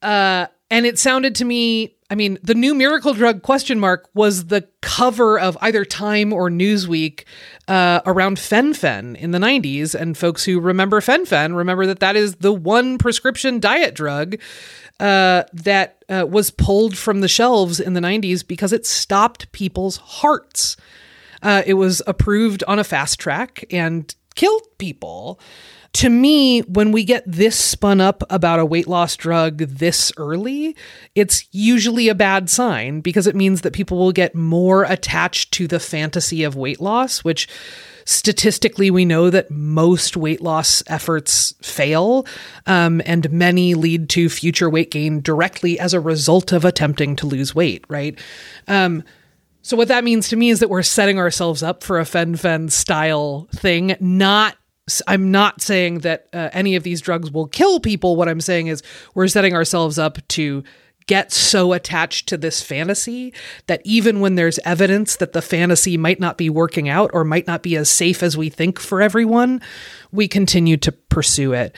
uh, 0.00 0.46
and 0.70 0.86
it 0.86 0.98
sounded 0.98 1.34
to 1.36 1.44
me 1.44 1.96
I 2.10 2.14
mean, 2.14 2.38
the 2.42 2.54
new 2.54 2.74
miracle 2.74 3.12
drug 3.12 3.42
question 3.42 3.78
mark 3.78 4.08
was 4.14 4.46
the 4.46 4.66
cover 4.80 5.38
of 5.38 5.58
either 5.60 5.84
Time 5.84 6.32
or 6.32 6.48
Newsweek 6.48 7.24
uh, 7.66 8.00
around 8.06 8.38
fen-phen 8.38 9.14
in 9.16 9.32
the 9.32 9.38
90s. 9.38 9.94
And 9.94 10.16
folks 10.16 10.44
who 10.44 10.58
remember 10.58 11.02
fen-phen 11.02 11.54
remember 11.54 11.84
that 11.84 12.00
that 12.00 12.16
is 12.16 12.36
the 12.36 12.52
one 12.52 12.96
prescription 12.96 13.60
diet 13.60 13.94
drug 13.94 14.36
uh, 15.00 15.44
that 15.52 16.02
uh, 16.08 16.26
was 16.26 16.50
pulled 16.50 16.96
from 16.96 17.20
the 17.20 17.28
shelves 17.28 17.78
in 17.78 17.92
the 17.92 18.00
90s 18.00 18.46
because 18.46 18.72
it 18.72 18.86
stopped 18.86 19.52
people's 19.52 19.98
hearts. 19.98 20.78
Uh, 21.42 21.62
it 21.66 21.74
was 21.74 22.00
approved 22.06 22.64
on 22.66 22.78
a 22.78 22.84
fast 22.84 23.20
track 23.20 23.64
and 23.70 24.14
killed 24.34 24.62
people 24.78 25.38
to 25.98 26.08
me, 26.08 26.60
when 26.60 26.92
we 26.92 27.02
get 27.02 27.24
this 27.26 27.56
spun 27.56 28.00
up 28.00 28.22
about 28.30 28.60
a 28.60 28.64
weight 28.64 28.86
loss 28.86 29.16
drug 29.16 29.58
this 29.58 30.12
early, 30.16 30.76
it's 31.16 31.44
usually 31.50 32.08
a 32.08 32.14
bad 32.14 32.48
sign 32.48 33.00
because 33.00 33.26
it 33.26 33.34
means 33.34 33.62
that 33.62 33.72
people 33.72 33.98
will 33.98 34.12
get 34.12 34.32
more 34.32 34.84
attached 34.84 35.50
to 35.54 35.66
the 35.66 35.80
fantasy 35.80 36.44
of 36.44 36.54
weight 36.54 36.80
loss, 36.80 37.24
which 37.24 37.48
statistically 38.04 38.92
we 38.92 39.04
know 39.04 39.28
that 39.28 39.50
most 39.50 40.16
weight 40.16 40.40
loss 40.40 40.84
efforts 40.86 41.52
fail 41.62 42.24
um, 42.66 43.02
and 43.04 43.32
many 43.32 43.74
lead 43.74 44.08
to 44.10 44.28
future 44.28 44.70
weight 44.70 44.92
gain 44.92 45.20
directly 45.20 45.80
as 45.80 45.94
a 45.94 46.00
result 46.00 46.52
of 46.52 46.64
attempting 46.64 47.16
to 47.16 47.26
lose 47.26 47.56
weight, 47.56 47.84
right? 47.88 48.16
Um, 48.68 49.02
so 49.62 49.76
what 49.76 49.88
that 49.88 50.04
means 50.04 50.28
to 50.28 50.36
me 50.36 50.50
is 50.50 50.60
that 50.60 50.70
we're 50.70 50.84
setting 50.84 51.18
ourselves 51.18 51.60
up 51.60 51.82
for 51.82 51.98
a 51.98 52.04
fen-phen 52.04 52.70
style 52.70 53.48
thing, 53.52 53.96
not 53.98 54.56
I'm 55.06 55.30
not 55.30 55.60
saying 55.60 56.00
that 56.00 56.28
uh, 56.32 56.50
any 56.52 56.76
of 56.76 56.82
these 56.82 57.00
drugs 57.00 57.30
will 57.30 57.46
kill 57.46 57.80
people. 57.80 58.16
What 58.16 58.28
I'm 58.28 58.40
saying 58.40 58.68
is 58.68 58.82
we're 59.14 59.28
setting 59.28 59.54
ourselves 59.54 59.98
up 59.98 60.18
to 60.28 60.64
get 61.06 61.32
so 61.32 61.72
attached 61.72 62.28
to 62.28 62.36
this 62.36 62.62
fantasy 62.62 63.32
that 63.66 63.80
even 63.82 64.20
when 64.20 64.34
there's 64.34 64.58
evidence 64.60 65.16
that 65.16 65.32
the 65.32 65.42
fantasy 65.42 65.96
might 65.96 66.20
not 66.20 66.36
be 66.36 66.50
working 66.50 66.88
out 66.88 67.10
or 67.14 67.24
might 67.24 67.46
not 67.46 67.62
be 67.62 67.76
as 67.76 67.90
safe 67.90 68.22
as 68.22 68.36
we 68.36 68.48
think 68.48 68.78
for 68.78 69.00
everyone, 69.00 69.60
we 70.12 70.28
continue 70.28 70.76
to 70.76 70.92
pursue 70.92 71.52
it. 71.54 71.74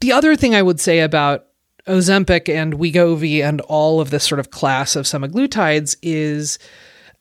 The 0.00 0.12
other 0.12 0.36
thing 0.36 0.54
I 0.54 0.62
would 0.62 0.78
say 0.78 1.00
about 1.00 1.46
Ozempic 1.86 2.48
and 2.48 2.74
Wegovy 2.74 3.42
and 3.42 3.60
all 3.62 4.00
of 4.00 4.10
this 4.10 4.24
sort 4.24 4.38
of 4.38 4.50
class 4.50 4.94
of 4.94 5.06
semaglutides 5.06 5.96
is 6.02 6.58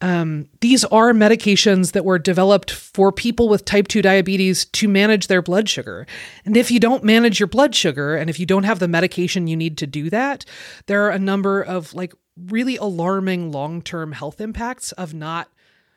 um, 0.01 0.47
these 0.61 0.85
are 0.85 1.11
medications 1.11 1.91
that 1.91 2.05
were 2.05 2.19
developed 2.19 2.71
for 2.71 3.11
people 3.11 3.49
with 3.49 3.65
type 3.65 3.87
2 3.87 4.01
diabetes 4.01 4.65
to 4.65 4.87
manage 4.87 5.27
their 5.27 5.41
blood 5.41 5.67
sugar. 5.67 6.07
And 6.45 6.55
if 6.55 6.71
you 6.71 6.79
don't 6.79 7.03
manage 7.03 7.39
your 7.39 7.47
blood 7.47 7.75
sugar 7.75 8.15
and 8.15 8.29
if 8.29 8.39
you 8.39 8.45
don't 8.45 8.63
have 8.63 8.79
the 8.79 8.87
medication 8.87 9.47
you 9.47 9.57
need 9.57 9.77
to 9.79 9.87
do 9.87 10.09
that, 10.09 10.45
there 10.85 11.05
are 11.05 11.09
a 11.09 11.19
number 11.19 11.61
of 11.61 11.93
like 11.93 12.13
really 12.37 12.77
alarming 12.77 13.51
long 13.51 13.81
term 13.81 14.13
health 14.13 14.39
impacts 14.39 14.93
of 14.93 15.13
not 15.13 15.49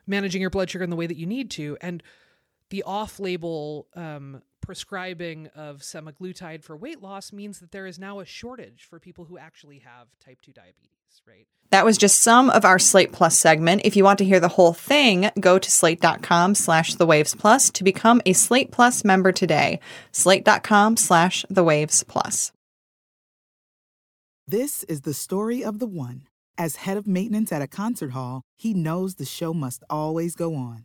managing 0.07 0.41
your 0.41 0.51
blood 0.51 0.69
sugar 0.69 0.83
in 0.83 0.91
the 0.91 0.97
way 0.97 1.07
that 1.07 1.17
you 1.17 1.27
need 1.27 1.51
to. 1.53 1.77
And 1.81 2.03
the 2.71 2.83
off 2.83 3.21
label 3.21 3.87
um, 3.95 4.43
prescribing 4.63 5.49
of 5.55 5.81
semaglutide 5.81 6.63
for 6.63 6.77
weight 6.77 7.03
loss 7.03 7.33
means 7.33 7.59
that 7.59 7.73
there 7.73 7.87
is 7.87 7.99
now 7.99 8.21
a 8.21 8.25
shortage 8.25 8.87
for 8.89 8.99
people 8.99 9.27
who 9.27 9.37
actually 9.37 9.81
have 9.81 10.09
type 10.25 10.41
2 10.41 10.53
diabetes, 10.53 11.21
right? 11.27 11.47
That 11.71 11.85
was 11.85 11.99
just 11.99 12.23
some 12.23 12.51
of 12.51 12.65
our 12.65 12.79
Slate 12.79 13.13
Plus 13.13 13.39
segment. 13.39 13.83
If 13.85 13.97
you 13.97 14.05
want 14.05 14.19
to 14.19 14.25
hear 14.25 14.41
the 14.41 14.49
whole 14.49 14.73
thing, 14.73 15.31
go 15.41 15.59
to 15.59 15.71
slate.com 15.71 16.55
slash 16.55 16.95
the 16.95 17.07
waves 17.07 17.35
plus 17.35 17.71
to 17.71 17.85
become 17.85 18.23
a 18.25 18.33
Slate 18.33 18.71
Plus 18.71 19.05
member 19.05 19.33
today. 19.33 19.81
Slate.com 20.13 20.97
slash 20.97 21.45
the 21.51 21.65
waves 21.65 22.03
plus. 22.05 22.53
This 24.47 24.85
is 24.85 25.03
the 25.03 25.15
story 25.15 25.65
of 25.65 25.79
the 25.79 25.87
one. 25.87 26.27
As 26.59 26.77
head 26.77 26.99
of 26.99 27.07
maintenance 27.07 27.53
at 27.53 27.63
a 27.63 27.67
concert 27.67 28.11
hall, 28.11 28.43
he 28.57 28.75
knows 28.75 29.15
the 29.15 29.25
show 29.25 29.55
must 29.55 29.83
always 29.89 30.35
go 30.35 30.55
on. 30.55 30.85